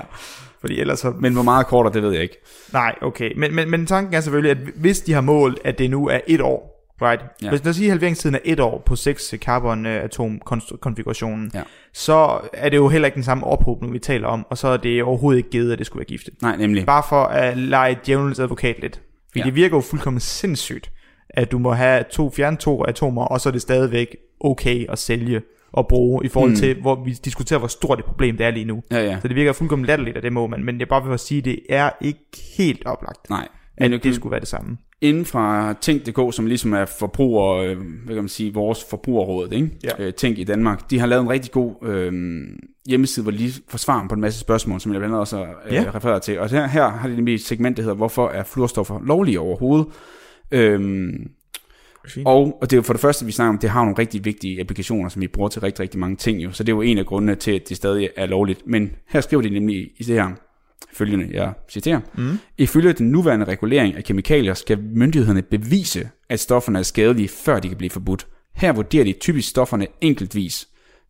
[0.61, 2.37] Fordi ellers så Men hvor meget kortere, det ved jeg ikke.
[2.73, 3.33] Nej, okay.
[3.37, 6.19] Men, men, men tanken er selvfølgelig, at hvis de har målt, at det nu er
[6.27, 7.25] et år, right?
[7.43, 7.49] Ja.
[7.51, 11.63] Hvis lad os sige, at halveringstiden er et år på 6 carbon-atom-konfigurationen, Ja.
[11.93, 14.77] så er det jo heller ikke den samme ophobning, vi taler om, og så er
[14.77, 16.43] det overhovedet ikke givet, at det skulle være giftigt.
[16.43, 16.87] Nej, nemlig.
[16.87, 18.95] Bare for at lege djævelens advokat lidt.
[19.31, 19.41] Fordi Ja.
[19.41, 19.47] ja.
[19.47, 20.91] det virker jo fuldkommen sindssygt,
[21.31, 24.99] at du må have to, fjerne to atomer, og så er det stadigvæk okay at
[24.99, 25.43] sælge
[25.77, 26.57] og bruge, i forhold Mm.
[26.57, 28.83] til, hvor vi diskuterer, hvor stort et problem det er lige nu.
[28.91, 29.19] Ja, ja.
[29.23, 31.45] Så det virker fuldkommen latterligt, at det må man, men jeg bare vil sige, at
[31.45, 32.21] det er ikke
[32.59, 33.49] helt oplagt, Nej.
[33.77, 34.77] at Men det skulle være det samme.
[35.01, 39.71] inden fra Tænk.dk, som ligesom er forbruger, øh, hvad kan man sige, vores forbrugerråd, ikke?
[39.85, 40.05] Ja.
[40.05, 42.13] Øh, Tænk i Danmark, de har lavet en rigtig god øh,
[42.89, 45.43] hjemmeside, hvor de lige får svar på en masse spørgsmål, som jeg blandt andet også
[45.67, 45.85] øh, Ja.
[45.95, 46.39] refereret til.
[46.41, 49.87] Og her, her har de nemlig et segment, der hedder, hvorfor er fluorstoffer lovlige overhovedet?
[50.51, 51.31] Øhm,
[52.09, 52.27] Fint.
[52.27, 54.25] og, og det er jo for det første, vi snakker om, det har nogle rigtig
[54.25, 56.53] vigtige applikationer, som vi bruger til rigtig, rigtig mange ting jo.
[56.53, 58.67] Så det er jo en af grundene til, at det stadig er lovligt.
[58.67, 60.31] Men her skriver de nemlig i det her
[60.93, 62.01] følgende, jeg citerer.
[62.15, 62.39] Mm.
[62.59, 67.69] Ifølge den nuværende regulering af kemikalier skal myndighederne bevise, at stofferne er skadelige, før de
[67.69, 68.27] kan blive forbudt.
[68.55, 70.69] Her vurderer de typisk stofferne enkeltvis.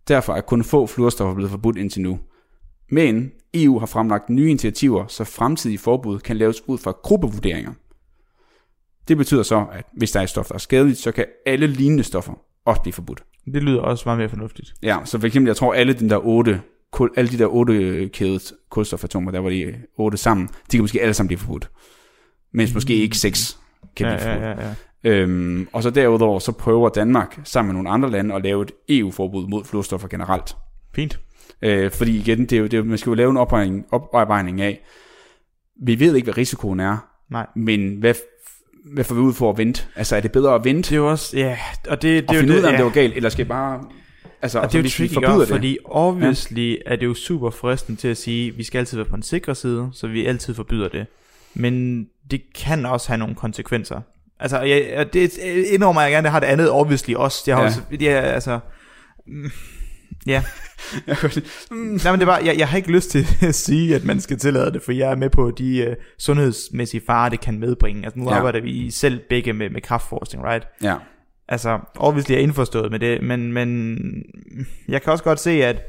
[0.08, 2.18] Derfor er kun få fluorstoffer blevet forbudt indtil nu.
[2.90, 7.72] Men EU har fremlagt nye initiativer, så fremtidige forbud kan laves ud fra gruppevurderinger.
[9.08, 11.66] Det betyder så, at hvis der er et stof, der er skadeligt, så kan alle
[11.66, 12.32] lignende stoffer
[12.64, 13.22] også blive forbudt.
[13.44, 14.74] Det lyder også meget mere fornuftigt.
[14.82, 16.60] Ja, så for eksempel, jeg tror alle den der otte,
[16.92, 21.02] kul, alle de der otte kædet kulstofatomer, der var de otte sammen, de kan måske
[21.02, 21.70] alle sammen blive forbudt.
[22.52, 23.58] Mens måske ikke seks
[23.96, 24.42] kan ja, blive forbudt.
[24.42, 24.74] ja, ja, ja.
[25.04, 28.72] Øhm, og så derudover, så prøver Danmark sammen med nogle andre lande at lave et
[28.88, 30.56] EU-forbud mod fluorstoffer generelt.
[30.94, 31.20] Fint.
[31.62, 34.60] Øh, fordi igen, det er jo, det er, man skal jo lave en opvejning, opvejning
[34.60, 34.80] af,
[35.82, 36.96] vi ved ikke, hvad risikoen er,
[37.30, 37.46] Nej.
[37.56, 38.14] men hvad,
[38.92, 39.82] hvad får vi ud for at vente?
[39.96, 41.58] Altså, er det bedre at vente Det er jo også, ja,
[41.88, 42.76] og det, det og finde ud af, om ja.
[42.76, 43.84] det var galt, eller skal jeg bare...
[44.42, 46.76] Altså, Og det er jo tricky, gør, det, fordi obviously ja.
[46.86, 49.54] er det jo super fristende til at sige, vi skal altid være på en sikre
[49.54, 51.06] side, så vi altid forbyder det.
[51.54, 54.00] Men det kan også have nogle konsekvenser.
[54.40, 55.38] Altså, jeg, det
[55.72, 57.42] indrømmer jeg gerne, det har det andet obviously også.
[57.46, 57.66] Det har Ja.
[57.66, 58.58] også, det er, altså,
[60.26, 60.42] ja.
[61.70, 64.20] Mm, Nej, men det var, jeg, jeg har ikke lyst til at sige, at man
[64.20, 68.04] skal tillade det, for jeg er med på de uh, sundhedsmæssige farer, det kan medbringe.
[68.04, 68.36] Altså, nu Ja.
[68.36, 70.66] arbejder vi selv begge med, med kraftforskning, right?
[70.82, 70.94] Ja,
[71.48, 73.98] Altså, obviously er jeg indforstået med det, men, men
[74.88, 75.82] jeg kan også godt se, at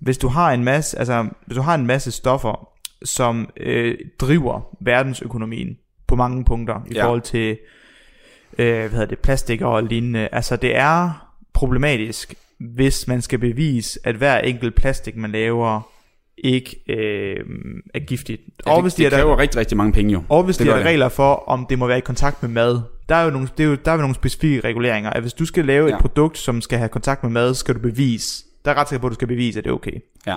[0.00, 2.68] hvis du har en masse, altså, hvis du har en masse stoffer,
[3.04, 5.76] som øh, driver verdensøkonomien
[6.06, 7.04] på mange punkter i ja.
[7.04, 7.58] forhold til
[8.58, 10.28] øh, hvad hedder det, plastik og lignende.
[10.32, 15.90] Altså, det er problematisk, hvis man skal bevise, at hver enkelt plastik, man laver,
[16.38, 17.36] ikke øh,
[17.94, 18.40] er giftigt.
[18.40, 20.22] ja det, Obviously det er der- kræver rigtig, rigtig mange penge jo.
[20.28, 20.90] Obviously Det er gør der det.
[20.92, 22.80] regler for, om det må være i kontakt med mad.
[23.08, 25.10] Der er jo nogle, det er jo, der er jo nogle specifikke reguleringer.
[25.10, 25.94] At hvis du skal lave Ja.
[25.94, 28.44] et produkt, som skal have kontakt med mad, skal du bevise.
[28.64, 29.92] Der er ret sikker på, at du skal bevise, at det er okay.
[30.26, 30.36] Ja.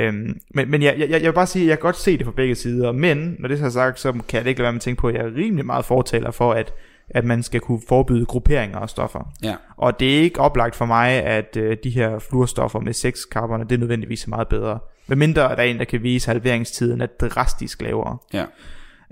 [0.00, 2.24] Øhm, men men jeg, jeg, jeg vil bare sige, at jeg kan godt se det
[2.26, 2.92] fra begge sider.
[2.92, 5.00] Men når det så er sagt, så kan jeg ikke lade være med at tænke
[5.00, 6.72] på, at jeg er rimelig meget fortaler for, at,
[7.10, 9.32] at man skal kunne forbyde grupperinger af stoffer.
[9.42, 9.54] Ja.
[9.76, 13.64] Og det er ikke oplagt for mig, at øh, de her fluorstoffer med 6 karboner,
[13.64, 14.78] det er nødvendigvis meget bedre.
[15.06, 18.18] Med mindre der er en, der kan vise, at halveringstiden er drastisk lavere.
[18.32, 18.44] Ja.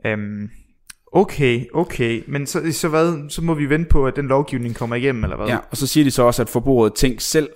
[0.04, 0.50] Øhm,
[1.12, 2.22] okay, okay.
[2.28, 3.30] Men så, så hvad?
[3.30, 5.46] Så må vi vente på, at den lovgivning kommer igennem, eller hvad?
[5.46, 7.50] Ja, og så siger de så også, at forbruget Tænk selv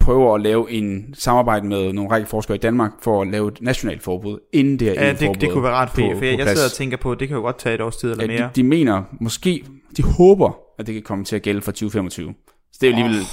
[0.00, 3.58] prøver at lave en samarbejde med nogle række forskere i Danmark for at lave et
[3.60, 6.38] nationalt forbud, inden det her Ja, det, det kunne være ret på- fedt, for jeg,
[6.38, 8.24] jeg sidder og tænker på, at det kan jo godt tage et års tid eller
[8.24, 8.42] Ja, mere.
[8.42, 9.64] de, de mener måske,
[9.96, 12.34] de håber, at det kan komme til at gælde fra 2025.
[12.72, 13.26] Så det er jo alligevel,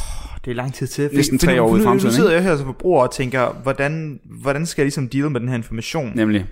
[0.46, 1.10] Det er lang tid til.
[1.14, 4.20] Næsten tre år ude i fremtiden, Nu sidder jeg her som forbruger og tænker, hvordan,
[4.42, 6.12] hvordan skal jeg ligesom deal med den her information?
[6.16, 6.46] nemlig,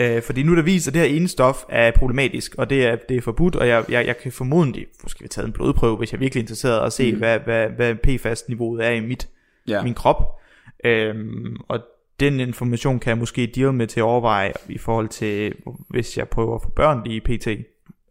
[0.00, 2.86] Øh, fordi nu er der vist, at det her ene stof er problematisk, og det
[2.86, 5.96] er, det er forbudt, og jeg, jeg, jeg kan formodentlig, måske vi tage en blodprøve,
[5.96, 7.18] hvis jeg er virkelig interesseret, og se, mm.
[7.18, 9.28] hvad, hvad, hvad PFAS-niveauet er i mit,
[9.68, 9.76] ja.
[9.76, 9.82] ja.
[9.82, 10.40] min krop.
[10.84, 11.80] Øhm, og
[12.20, 15.54] den information kan jeg måske deal med til at overveje i forhold til,
[15.88, 17.48] hvis jeg prøver at få børn lige pt.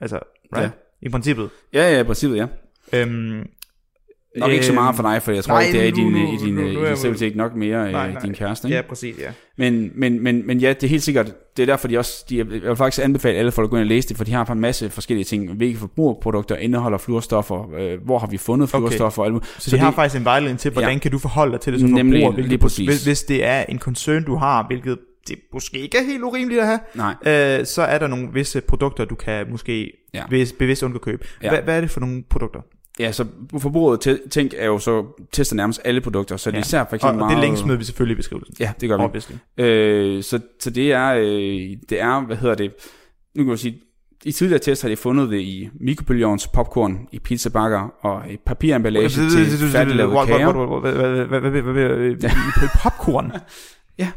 [0.02, 0.20] Altså,
[0.56, 0.72] right?
[1.02, 1.50] I princippet.
[1.74, 2.48] Ja, ja, i princippet, ja.
[2.94, 3.50] Øhm,
[4.40, 5.92] Nok ikke så øhm, meget for dig, for jeg tror nej, ikke, det er i
[5.92, 7.92] nu- din, nu- i din, nu- i nu din er jeg- stabilitet nok mere Nej,
[7.92, 8.22] nej, nej.
[8.22, 8.68] din kæreste.
[8.68, 8.76] Ikke?
[8.76, 9.30] Ja, præcis, ja.
[9.58, 12.38] Men, men, men, men ja, det er helt sikkert, det er derfor de også, de,
[12.38, 14.46] jeg vil faktisk anbefale alle folk at gå ind og læse det, for de har
[14.46, 18.80] en masse forskellige ting, hvilke forbrugerprodukter indeholder fluorstoffer, øh, hvor har vi fundet Okay.
[18.80, 19.46] fluorstoffer, og alt.
[19.58, 21.00] Så, så de har faktisk en vejledning til, hvordan Ja.
[21.00, 22.88] kan du forholde dig til det som Nemlig, forbruger, hvilket, lige præcis.
[22.88, 26.62] hvis, hvis det er en concern, du har, hvilket det måske ikke er helt urimeligt
[26.62, 30.24] at have, Nej, øh, så er der nogle visse produkter, du kan måske Ja.
[30.60, 31.26] bevidst undgå købe.
[31.44, 31.50] Ja.
[31.50, 32.60] Hvad, hvad er det for nogle produkter?
[33.00, 33.26] Ja, så
[33.60, 36.62] forbruget tænk er jo så, tester nærmest alle produkter, så det er Ja.
[36.62, 37.50] især for Og, eksempel og det meget...
[37.50, 38.56] link smider vi selvfølgelig i beskrivelsen.
[38.60, 39.08] Ja, det gør
[39.58, 39.64] vi.
[39.64, 42.72] Øh, så, så det er, øh, det er, hvad hedder det,
[43.36, 43.82] nu kan man sige,
[44.26, 49.10] i tidligere test har de fundet det i mikrobølgeovns popcorn, i pizzabakker og i papiremballage
[49.10, 50.50] til færdiglavet kager.
[52.64, 53.32] I popcorn?
[54.00, 54.12] Ja.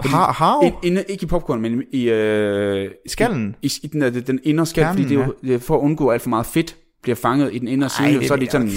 [0.00, 3.56] Har, har Inde, ikke i popcorn, men i, øh, skallen?
[3.62, 6.28] i, i den, den indre skal, fordi det er, det for at undgå alt for
[6.30, 8.70] meget fedt bliver fanget i den indre side, så er er- sådan...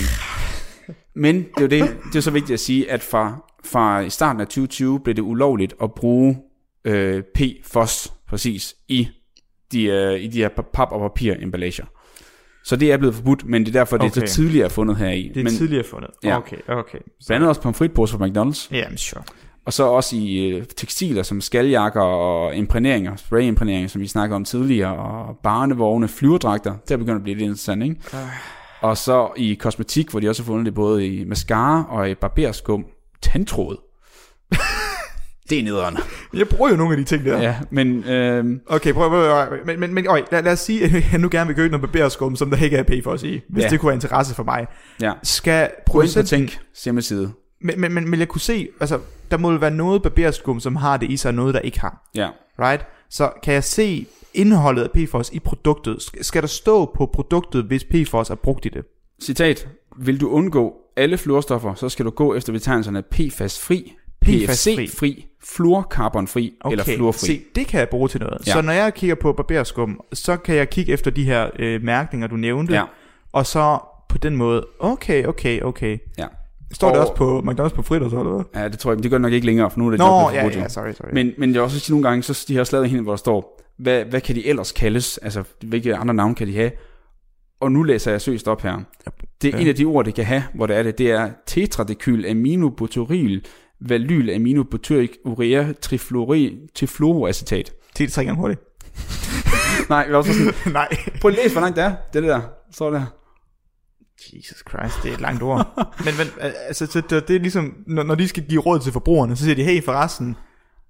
[1.16, 4.10] Men det er jo det, det er så vigtigt at sige, at fra, fra i
[4.10, 6.38] starten af 2020 blev det ulovligt at bruge
[6.86, 9.08] øh, PFOS præcis i
[9.72, 11.86] de, øh, i de her pap- og papiremballager.
[12.64, 14.28] Så det er blevet forbudt, men det er derfor, det er Okay.
[14.28, 15.28] så tidligere fundet her i.
[15.34, 16.10] Det er men tidligere fundet.
[16.24, 16.38] Ja.
[16.38, 16.98] Okay, okay.
[16.98, 18.68] blandt andet også pomfritposer fra McDonald's.
[18.72, 19.24] Ja, yeah, sure.
[19.66, 24.46] Og så også i øh, tekstiler som skaljakker og imprægneringer, sprayimprægneringer, som vi snakkede om
[24.46, 27.96] tidligere, og barnevogne, flyverdragter, der begynder at blive lidt interessant, ikke?
[28.82, 32.16] Og så i kosmetik, hvor de også har fundet det både i mascara og i
[32.16, 32.86] barberskum,
[33.22, 33.78] tandtråd.
[35.50, 35.98] det er nederen.
[36.34, 37.42] Jeg bruger jo nogle af de ting der.
[37.42, 40.84] Ja, men øh, Okay, prøv, prøv, prøv, men, men, men øj, lad, lad os sige,
[40.86, 43.64] at jeg nu gerne vil købe noget barberskum, som der ikke er PFOS i, hvis
[43.64, 43.70] Ja.
[43.70, 44.68] det kunne være interesse for mig.
[45.02, 47.32] ja, Skal gå ind på Tænk hjemmeside.
[47.66, 49.00] Men, men, men, men jeg kunne se, altså,
[49.32, 51.80] der må jo være noget barberskum, som har det i sig, og noget, der ikke
[51.80, 52.10] har.
[52.16, 52.86] Ja, Right?
[53.10, 55.96] Så kan jeg se indholdet af PFOS i produktet?
[55.96, 58.86] Sk- Skal der stå på produktet, hvis PFOS er brugt i det?
[59.22, 59.68] citat.
[59.98, 63.94] Vil du undgå alle fluorstoffer, så skal du gå efter betegnelserne PFAS-fri.
[64.22, 66.72] PFC-fri, fluorkarbonfri okay.
[66.74, 67.28] eller fluorfri.
[67.28, 68.48] se, det kan jeg bruge til noget.
[68.48, 68.52] Ja.
[68.52, 72.28] Så når jeg kigger på barberskum, så kan jeg kigge efter de her øh, mærkninger,
[72.28, 72.84] du nævnte, Ja,
[73.32, 75.98] og så på den måde, okay, okay, okay.
[76.18, 76.28] ja.
[76.74, 78.62] Står det Og- også på McDonald's på fritter, så eller hvad?
[78.62, 80.00] Ja, det tror jeg, men det gør det nok ikke længere, for nu er det
[80.00, 81.10] Nå, nok ja, ja, sorry, sorry.
[81.14, 83.18] Men, men jeg også sige nogle gange, så de har også lavet en hvor der
[83.18, 85.18] står, hvad, hvad kan de ellers kaldes?
[85.18, 86.72] Altså, hvilke andre navne kan de have?
[87.60, 88.78] Og nu læser jeg søst op her.
[89.42, 89.62] Det er Ja.
[89.64, 93.42] en af de ord, det kan have, hvor det er det, det er tetradecyl aminobutyryl
[93.80, 97.72] valyl aminobutyric urea trifluori, trifluoroacetat.
[97.98, 98.62] Det tre gange hurtigt.
[99.90, 100.88] Nej, jeg var også sådan, Nej.
[101.22, 101.90] prøv at læse, hvor langt det er.
[102.14, 102.42] Det er det der.
[102.72, 103.06] Så der.
[104.34, 105.74] Jesus Christ, det er et langt ord.
[106.06, 106.28] men, men
[106.68, 109.44] altså, så det, det er ligesom, når, når de skal give råd til forbrugerne, så
[109.44, 110.36] siger de, hey forresten,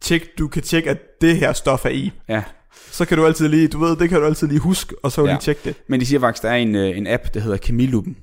[0.02, 2.12] tjek, du kan tjekke, at det her stof er i.
[2.30, 2.44] Ja,
[2.92, 5.22] Så kan du altid lige, du ved, det kan du altid lige huske, og så
[5.22, 5.28] ja.
[5.32, 5.76] Lige tjekke det.
[5.90, 8.18] men de siger faktisk, der er en, øh, en app, der hedder Kemiluppen.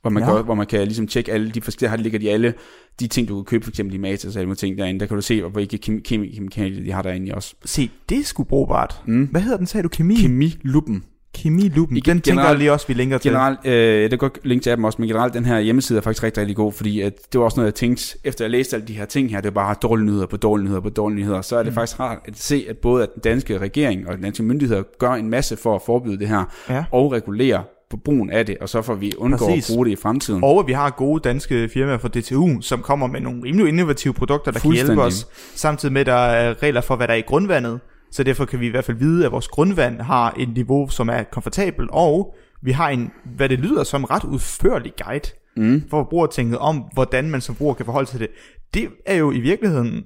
[0.00, 0.34] Hvor man, Ja.
[0.36, 2.54] kan, hvor man kan ligesom tjekke alle de forskellige, her ligger de alle
[3.00, 5.00] de ting, du kan købe, for eksempel i Matas og alle mulige ting derinde.
[5.00, 7.54] Der kan du se, hvilke kemi- kemi- kemikalier de har derinde også.
[7.64, 9.02] Se, det er sgu brugbart.
[9.06, 9.24] Mm.
[9.24, 9.88] Hvad hedder den, sagde du?
[9.88, 10.14] Kemi?
[10.16, 11.04] Kemiluppen.
[11.34, 11.96] Kemiluppen.
[11.96, 13.30] Igen, Den tænker generelt- jeg lige også, vi linker til.
[13.30, 16.02] Generelt, øh, det kan godt linke til appen også, men generelt den her hjemmeside er
[16.02, 18.76] faktisk rigtig, rigtig god, fordi at det var også noget, jeg tænkte, efter jeg læste
[18.76, 21.18] alle de her ting her, det var bare dårlige nyheder på dårlige nyheder på dårlige
[21.18, 21.74] nyheder, så er det mm.
[21.74, 25.12] faktisk rart at se, at både at den danske regering og den danske myndigheder gør
[25.12, 26.84] en masse for at forbyde det her, Ja.
[26.92, 29.70] og regulere på brugen af det, og så får vi undgå Præcis.
[29.70, 30.44] at bruge det i fremtiden.
[30.44, 34.14] Og at vi har gode danske firmaer fra DTU, som kommer med nogle rimelig innovative
[34.14, 35.26] produkter, der kan hjælpe os.
[35.54, 37.80] Samtidig med, at der er regler for, hvad der er i grundvandet.
[38.12, 41.08] Så derfor kan vi i hvert fald vide, at vores grundvand har et niveau, som
[41.08, 45.82] er komfortabelt, og vi har en, hvad det lyder som, ret udførlig guide Mm.
[45.90, 48.36] for forbrugertænket om, hvordan man som bruger kan forholde sig til det.
[48.74, 50.04] Det er jo i virkeligheden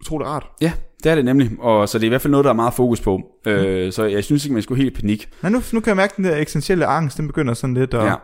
[0.00, 0.46] utroligt rart.
[0.60, 0.72] Ja,
[1.04, 2.74] det er det nemlig, og så det er i hvert fald noget, der er meget
[2.74, 3.20] fokus på.
[3.46, 5.28] Øh, så jeg synes ikke, man skulle helt panik.
[5.42, 7.94] Men nu, nu kan jeg mærke, at den der eksistentielle angst, den begynder sådan lidt
[7.94, 8.04] at...
[8.04, 8.14] Ja.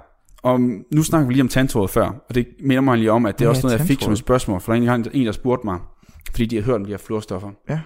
[0.42, 0.60] Og
[0.92, 3.44] nu snakker vi lige om tandtråd før, og det minder mig lige om, at det
[3.44, 5.66] er også noget, jeg fik som et spørgsmål, for der er en, en, der spurgte
[5.66, 5.78] mig,
[6.30, 7.50] fordi de har hørt om de her fluorstoffer.
[7.68, 7.80] Ja.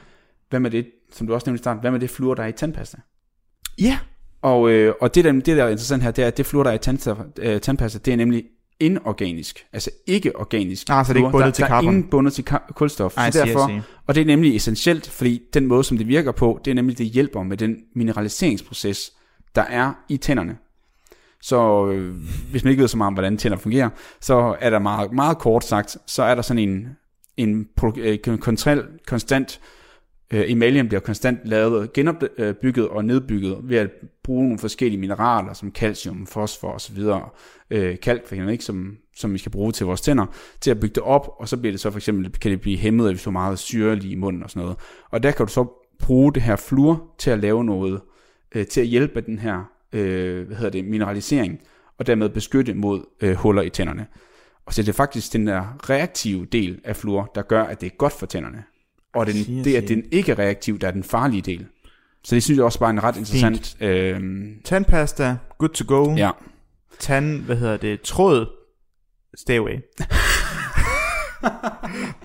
[0.51, 2.47] Hvad med det, som du også nævnte i starten, hvad med det fluor, der er
[2.47, 2.97] i tandpasta?
[3.79, 3.99] Ja.
[4.43, 6.63] Og, øh, og det, der, det, der er interessant her, det er, at det fluor,
[6.63, 8.45] der er i tandstoffer, øh, tandpasta, det er nemlig
[8.81, 10.87] inorganisk, altså ikke organisk.
[10.91, 11.89] Ah, så det er ikke bundet der, til der carbon.
[11.89, 12.45] er ingen bundet til
[12.75, 13.17] kulstof.
[13.17, 13.83] Ej, så siger, derfor, siger.
[14.07, 16.99] og det er nemlig essentielt, fordi den måde, som det virker på, det er nemlig,
[16.99, 19.13] det hjælper med den mineraliseringsproces,
[19.55, 20.57] der er i tænderne.
[21.43, 22.15] Så øh,
[22.51, 23.91] hvis man ikke ved så meget om, hvordan tænder fungerer,
[24.21, 26.89] så er der meget, meget kort sagt, så er der sådan en,
[27.37, 28.19] en pro- øh,
[29.07, 29.61] konstant,
[30.33, 33.91] øh, emaljen bliver konstant lavet, genopbygget øh, og nedbygget ved at
[34.25, 36.99] bruge nogle forskellige mineraler, som calcium, fosfor osv.,
[37.71, 40.27] øh, kalk for eksempel, ikke, som, som vi skal bruge til vores tænder,
[40.61, 42.79] til at bygge det op, og så bliver det så for eksempel, kan det blive
[42.79, 44.79] hæmmet, hvis du har meget syrlig i munden og sådan noget.
[45.11, 45.67] Og der kan du så
[45.99, 48.01] bruge det her fluor til at lave noget,
[48.55, 51.61] øh, til at hjælpe den her, øh, hvad hedder det, mineralisering,
[51.99, 54.07] og dermed beskytte mod øh, huller i tænderne.
[54.67, 57.87] Og så er det faktisk den der reaktive del af fluor, der gør, at det
[57.87, 58.65] er godt for tænderne.
[59.15, 61.67] Og den, Siger, det, at den ikke er reaktiv, der er den farlige del.
[62.25, 63.77] Så det synes jeg også bare er en ret interessant...
[63.81, 64.21] Øh,
[64.65, 66.15] Tandpasta, good to go.
[66.17, 66.31] ja.
[66.99, 68.47] Tand, hvad hedder det, tråd,
[69.37, 69.73] stay away.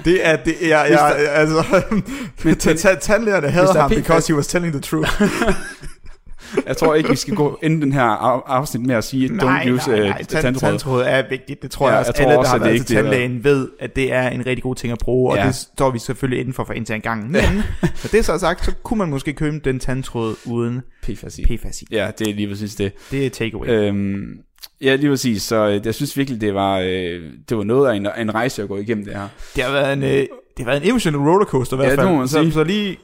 [0.06, 1.64] det er, det er, jeg, jeg, altså,
[2.44, 2.56] men
[3.02, 5.22] tandlægerne hader der er ham, because he was telling the truth.
[6.68, 9.70] Jeg tror ikke, vi skal gå ende den her af- afsnit med at sige, don't
[9.72, 10.70] use nej, øh, nej, tand, tandtråd.
[10.70, 11.62] tandtråd er vigtigt.
[11.62, 12.96] Det tror Ja, jeg også, jeg tror alle, der også, har at det været til
[12.96, 15.46] det, tandlægen, ved, at det er en rigtig god ting at bruge, og Ja.
[15.48, 17.24] det står vi selvfølgelig inden for for indtil en gang.
[17.32, 17.42] Men,
[17.82, 21.40] når det er så sagt, så kunne man måske købe den tandtråd uden PFAS.
[21.48, 21.84] PFAS.
[21.92, 22.92] Ja, det er lige præcis det.
[23.12, 23.68] Det er takeaway.
[23.70, 24.24] Øhm,
[24.82, 25.42] ja, lige præcis.
[25.42, 28.62] Så øh, jeg synes virkelig, det var, øh, det var noget af en, en rejse
[28.64, 29.28] at gå igennem det her.
[29.56, 30.28] Det har været en, øh, det
[30.60, 32.10] har været en emotional rollercoaster i hvert Ja, det fald.
[32.10, 32.52] må man så, sige.
[32.52, 32.98] så lige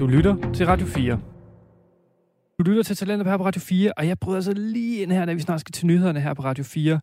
[0.00, 1.18] Du lytter til Radio 4.
[2.58, 5.24] Du lytter til Talentet her på Radio 4, og jeg bryder så lige ind her,
[5.24, 7.00] da vi snart skal til nyhederne her på Radio 4.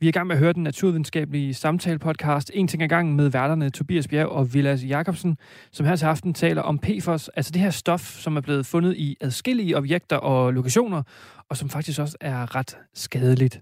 [0.00, 3.28] Vi er i gang med at høre den naturvidenskabelige samtale-podcast En ting ad gangen med
[3.28, 5.36] værterne Tobias Bjerg og Vilas Jakobsen,
[5.72, 8.96] som her til aften taler om PFOS, altså det her stof, som er blevet fundet
[8.96, 11.02] i adskillige objekter og lokationer,
[11.48, 13.60] og som faktisk også er ret skadeligt.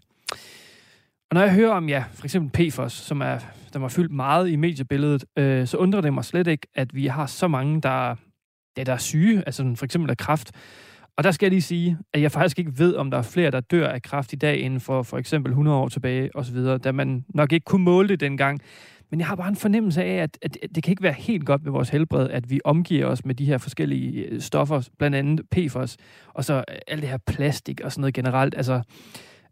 [1.30, 3.38] Og når jeg hører om, ja, for eksempel PFOS, som er,
[3.72, 7.06] der var fyldt meget i mediebilledet, øh, så undrer det mig slet ikke, at vi
[7.06, 8.14] har så mange, der,
[8.76, 10.52] ja, der er syge, altså for eksempel af kræft.
[11.18, 13.50] Og der skal jeg lige sige, at jeg faktisk ikke ved, om der er flere,
[13.50, 16.92] der dør af kræft i dag, inden for for eksempel 100 år tilbage osv., da
[16.92, 18.60] man nok ikke kunne måle det dengang.
[19.10, 21.62] Men jeg har bare en fornemmelse af, at, at det kan ikke være helt godt
[21.62, 25.40] med vores helbred, at vi omgiver os med de her forskellige øh, stoffer, blandt andet
[25.50, 25.96] PFOS,
[26.34, 28.54] og så øh, alt det her plastik og sådan noget generelt.
[28.56, 28.82] Altså,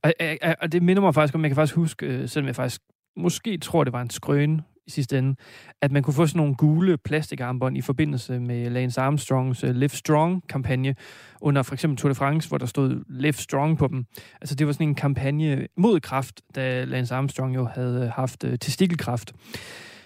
[0.02, 0.12] og,
[0.42, 2.80] og, og det minder mig faktisk om, jeg kan faktisk huske, øh, selvom jeg faktisk
[3.16, 5.36] måske tror, det var en skrøne i sidste ende,
[5.82, 9.88] at man kunne få sådan nogle gule plastikarmbånd i forbindelse med Lance Armstrongs øh, Live
[9.88, 10.94] Strong-kampagne
[11.40, 14.06] under for eksempel Tour de France, hvor der stod Live Strong på dem.
[14.40, 18.44] Altså det var sådan en kampagne mod kraft, da Lance Armstrong jo havde øh, haft
[18.44, 19.32] uh, testikelkræft.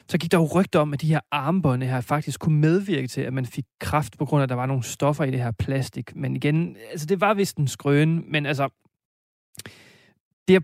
[0.08, 3.20] Så gik der jo rygter om, at de her armbånd her faktisk kunne medvirke til,
[3.20, 5.50] at man fik kraft på grund af, at der var nogle stoffer i det her
[5.50, 6.16] plastik.
[6.16, 8.68] Men igen, altså det var vist en skrøne, men altså,
[10.48, 10.62] det jeg,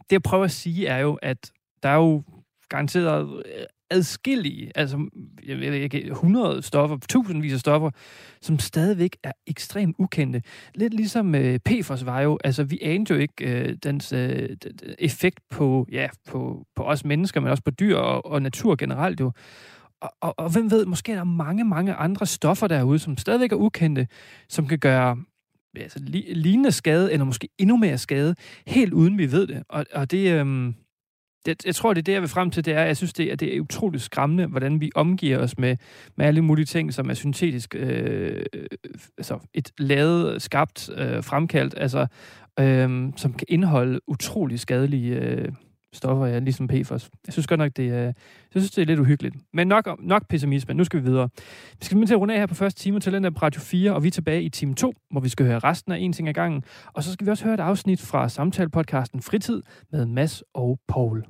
[0.00, 2.22] det jeg prøver at sige er jo, at der er jo
[2.70, 5.08] garanteret øh, adskillige, altså
[5.46, 7.90] jeg ved ikke, 100 stoffer, tusindvis af stoffer,
[8.42, 10.42] som stadigvæk er ekstremt ukendte.
[10.74, 14.56] Lidt ligesom øh, PFOS var jo, altså vi anede jo ikke øh, dens øh,
[14.98, 19.20] effekt på, ja, på, på os mennesker, men også på dyr og, og natur generelt
[19.20, 19.32] jo.
[20.00, 23.52] Og, og, og hvem ved, måske er der mange, mange andre stoffer derude, som stadigvæk
[23.52, 24.06] er ukendte,
[24.48, 25.16] som kan gøre
[25.76, 25.98] altså,
[26.34, 28.34] lignende skade, eller måske endnu mere skade,
[28.66, 29.62] helt uden vi ved det.
[29.68, 30.74] Og, og det, øhm,
[31.46, 33.32] det, jeg tror, det er det, jeg vil frem til, det er, jeg synes, det
[33.32, 35.76] er, det er utroligt skræmmende, hvordan vi omgiver os med,
[36.16, 38.66] med alle mulige ting, som er syntetisk, øh, øh
[39.18, 42.06] altså et lavet, skabt, øh, fremkaldt, altså,
[42.60, 45.48] øh, som kan indeholde utrolig skadelige øh,
[45.92, 47.10] stoffer, ja, ligesom PFOS.
[47.26, 48.14] Jeg synes godt nok, det er, jeg
[48.56, 49.36] synes, det er lidt uhyggeligt.
[49.52, 50.74] Men nok, nok pessimisme.
[50.74, 51.28] Nu skal vi videre.
[51.78, 53.94] Vi skal til at runde af her på første time til den der Radio 4,
[53.94, 56.28] og vi er tilbage i time 2, hvor vi skal høre resten af en ting
[56.28, 56.64] ad gangen.
[56.92, 59.62] Og så skal vi også høre et afsnit fra samtalepodcasten Fritid
[59.92, 61.24] med Mass og Paul.